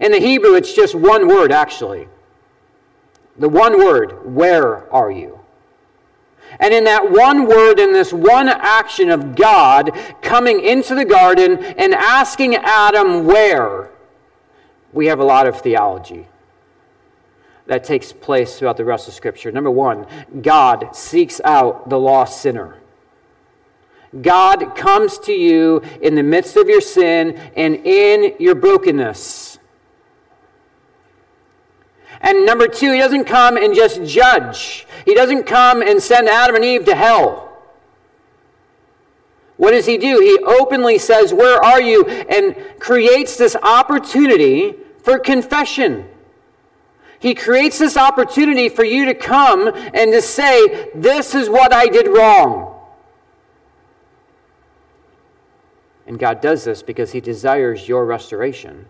In 0.00 0.12
the 0.12 0.20
Hebrew, 0.20 0.54
it's 0.54 0.72
just 0.72 0.94
one 0.94 1.28
word, 1.28 1.52
actually. 1.52 2.08
The 3.38 3.48
one 3.48 3.78
word, 3.78 4.34
where 4.34 4.92
are 4.92 5.10
you? 5.10 5.38
And 6.60 6.72
in 6.72 6.84
that 6.84 7.10
one 7.10 7.46
word, 7.46 7.78
in 7.78 7.92
this 7.92 8.12
one 8.12 8.48
action 8.48 9.10
of 9.10 9.36
God 9.36 9.90
coming 10.22 10.64
into 10.64 10.94
the 10.94 11.04
garden 11.04 11.62
and 11.62 11.94
asking 11.94 12.56
Adam 12.56 13.26
where, 13.26 13.90
we 14.92 15.06
have 15.06 15.20
a 15.20 15.24
lot 15.24 15.46
of 15.46 15.60
theology 15.60 16.26
that 17.66 17.84
takes 17.84 18.12
place 18.12 18.58
throughout 18.58 18.78
the 18.78 18.84
rest 18.84 19.08
of 19.08 19.14
Scripture. 19.14 19.52
Number 19.52 19.70
one, 19.70 20.06
God 20.40 20.96
seeks 20.96 21.40
out 21.44 21.90
the 21.90 21.98
lost 21.98 22.40
sinner. 22.40 22.77
God 24.22 24.74
comes 24.74 25.18
to 25.20 25.32
you 25.32 25.82
in 26.00 26.14
the 26.14 26.22
midst 26.22 26.56
of 26.56 26.68
your 26.68 26.80
sin 26.80 27.36
and 27.56 27.76
in 27.86 28.34
your 28.38 28.54
brokenness. 28.54 29.58
And 32.20 32.46
number 32.46 32.66
two, 32.66 32.92
he 32.92 32.98
doesn't 32.98 33.24
come 33.24 33.56
and 33.56 33.74
just 33.74 34.02
judge. 34.04 34.86
He 35.04 35.14
doesn't 35.14 35.44
come 35.44 35.82
and 35.82 36.02
send 36.02 36.28
Adam 36.28 36.56
and 36.56 36.64
Eve 36.64 36.84
to 36.86 36.94
hell. 36.94 37.44
What 39.56 39.72
does 39.72 39.86
he 39.86 39.98
do? 39.98 40.20
He 40.20 40.38
openly 40.44 40.98
says, 40.98 41.34
Where 41.34 41.62
are 41.62 41.80
you? 41.80 42.04
and 42.06 42.56
creates 42.78 43.36
this 43.36 43.56
opportunity 43.56 44.74
for 45.02 45.18
confession. 45.18 46.08
He 47.20 47.34
creates 47.34 47.78
this 47.78 47.96
opportunity 47.96 48.68
for 48.68 48.84
you 48.84 49.06
to 49.06 49.14
come 49.14 49.68
and 49.68 50.12
to 50.12 50.22
say, 50.22 50.90
This 50.94 51.34
is 51.34 51.48
what 51.48 51.72
I 51.72 51.86
did 51.86 52.06
wrong. 52.06 52.67
And 56.08 56.18
God 56.18 56.40
does 56.40 56.64
this 56.64 56.82
because 56.82 57.12
He 57.12 57.20
desires 57.20 57.86
your 57.86 58.06
restoration. 58.06 58.86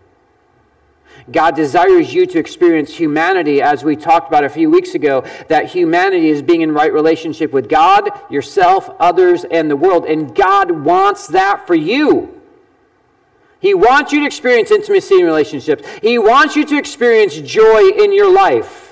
God 1.32 1.56
desires 1.56 2.14
you 2.14 2.26
to 2.26 2.38
experience 2.38 2.94
humanity, 2.94 3.60
as 3.60 3.82
we 3.82 3.96
talked 3.96 4.28
about 4.28 4.44
a 4.44 4.48
few 4.48 4.70
weeks 4.70 4.94
ago, 4.94 5.24
that 5.48 5.66
humanity 5.66 6.28
is 6.28 6.42
being 6.42 6.60
in 6.60 6.72
right 6.72 6.92
relationship 6.92 7.52
with 7.52 7.68
God, 7.68 8.08
yourself, 8.30 8.88
others, 9.00 9.44
and 9.44 9.68
the 9.68 9.74
world. 9.74 10.06
And 10.06 10.32
God 10.32 10.70
wants 10.70 11.26
that 11.28 11.66
for 11.66 11.74
you. 11.74 12.40
He 13.58 13.74
wants 13.74 14.12
you 14.12 14.20
to 14.20 14.26
experience 14.26 14.70
intimacy 14.70 15.18
in 15.18 15.26
relationships, 15.26 15.86
He 16.00 16.18
wants 16.18 16.54
you 16.54 16.64
to 16.66 16.78
experience 16.78 17.36
joy 17.36 17.88
in 17.88 18.14
your 18.14 18.32
life. 18.32 18.87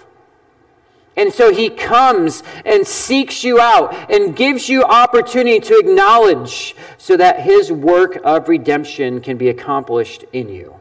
And 1.17 1.33
so 1.33 1.53
he 1.53 1.71
comes 1.71 2.43
and 2.65 2.87
seeks 2.87 3.43
you 3.43 3.59
out 3.59 4.11
and 4.11 4.37
gives 4.37 4.69
you 4.69 4.83
opportunity 4.85 5.61
to 5.61 5.79
acknowledge 5.79 6.77
so 6.99 7.17
that 7.17 7.41
his 7.41 7.73
work 7.73 8.19
of 8.23 8.49
redemption 8.49 9.21
can 9.23 9.39
be 9.39 9.49
accomplished 9.49 10.25
in 10.33 10.51
you. 10.51 10.77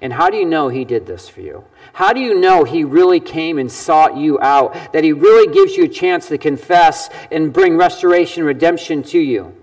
And 0.00 0.12
how 0.12 0.30
do 0.30 0.36
you 0.36 0.44
know 0.44 0.68
he 0.68 0.84
did 0.84 1.06
this 1.06 1.28
for 1.28 1.40
you? 1.40 1.64
How 1.92 2.12
do 2.12 2.20
you 2.20 2.38
know 2.38 2.62
he 2.62 2.84
really 2.84 3.18
came 3.18 3.58
and 3.58 3.70
sought 3.70 4.16
you 4.16 4.38
out? 4.40 4.92
That 4.92 5.02
he 5.02 5.12
really 5.12 5.52
gives 5.52 5.76
you 5.76 5.84
a 5.84 5.88
chance 5.88 6.28
to 6.28 6.38
confess 6.38 7.10
and 7.32 7.52
bring 7.52 7.76
restoration, 7.76 8.44
redemption 8.44 9.02
to 9.04 9.18
you? 9.18 9.54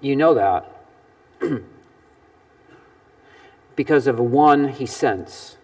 You 0.00 0.16
know 0.16 0.34
that 0.34 0.66
because 3.80 4.06
of 4.06 4.20
one 4.20 4.68
he 4.68 4.84
sends, 4.84 5.56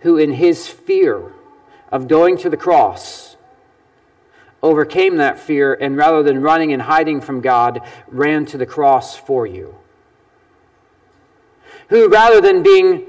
who 0.00 0.18
in 0.18 0.32
his 0.32 0.68
fear 0.68 1.32
of 1.90 2.06
going 2.06 2.36
to 2.36 2.50
the 2.50 2.56
cross 2.56 3.36
overcame 4.62 5.16
that 5.16 5.38
fear 5.38 5.72
and 5.72 5.96
rather 5.96 6.22
than 6.22 6.42
running 6.42 6.70
and 6.74 6.82
hiding 6.82 7.18
from 7.18 7.40
God, 7.40 7.80
ran 8.08 8.44
to 8.44 8.58
the 8.58 8.66
cross 8.66 9.16
for 9.16 9.46
you 9.46 9.74
who, 11.88 12.10
rather 12.10 12.42
than 12.42 12.62
being 12.62 13.06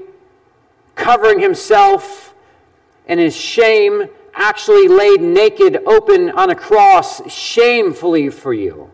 covering 0.94 1.40
himself 1.40 2.34
in 3.06 3.18
his 3.18 3.36
shame, 3.36 4.08
actually 4.34 4.88
laid 4.88 5.20
naked, 5.20 5.76
open 5.86 6.30
on 6.30 6.48
a 6.48 6.54
cross, 6.54 7.30
shamefully 7.30 8.30
for 8.30 8.54
you. 8.54 8.90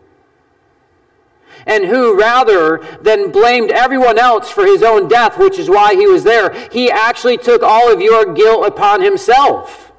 And 1.65 1.85
who, 1.85 2.17
rather 2.17 2.83
than 3.01 3.31
blamed 3.31 3.71
everyone 3.71 4.17
else 4.17 4.49
for 4.49 4.65
his 4.65 4.83
own 4.83 5.07
death, 5.07 5.37
which 5.37 5.59
is 5.59 5.69
why 5.69 5.93
he 5.95 6.07
was 6.07 6.23
there, 6.23 6.53
he 6.69 6.91
actually 6.91 7.37
took 7.37 7.61
all 7.63 7.91
of 7.91 8.01
your 8.01 8.33
guilt 8.33 8.65
upon 8.67 9.01
himself. 9.01 9.89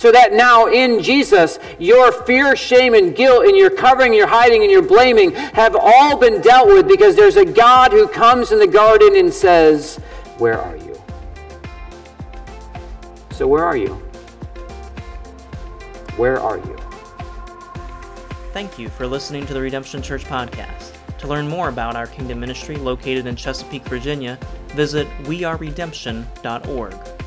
So 0.00 0.10
that 0.12 0.32
now 0.32 0.64
in 0.66 1.02
Jesus, 1.02 1.58
your 1.78 2.10
fear, 2.10 2.56
shame, 2.56 2.94
and 2.94 3.14
guilt, 3.14 3.44
and 3.44 3.54
your 3.54 3.68
covering, 3.68 4.14
your 4.14 4.26
hiding, 4.26 4.62
and 4.62 4.70
your 4.70 4.80
blaming 4.80 5.32
have 5.32 5.76
all 5.78 6.16
been 6.16 6.40
dealt 6.40 6.68
with 6.68 6.88
because 6.88 7.16
there's 7.16 7.36
a 7.36 7.44
God 7.44 7.92
who 7.92 8.08
comes 8.08 8.50
in 8.50 8.58
the 8.58 8.66
garden 8.66 9.14
and 9.14 9.30
says, 9.30 9.96
Where 10.38 10.58
are 10.58 10.74
you? 10.74 10.98
So, 13.32 13.46
where 13.46 13.62
are 13.62 13.76
you? 13.76 13.92
Where 16.16 16.40
are 16.40 16.56
you? 16.56 16.79
Thank 18.52 18.78
you 18.80 18.88
for 18.88 19.06
listening 19.06 19.46
to 19.46 19.54
the 19.54 19.60
Redemption 19.60 20.02
Church 20.02 20.24
podcast. 20.24 20.96
To 21.18 21.28
learn 21.28 21.46
more 21.46 21.68
about 21.68 21.94
our 21.94 22.08
kingdom 22.08 22.40
ministry 22.40 22.74
located 22.74 23.26
in 23.26 23.36
Chesapeake, 23.36 23.84
Virginia, 23.84 24.38
visit 24.68 25.06
weareredemption.org. 25.22 27.19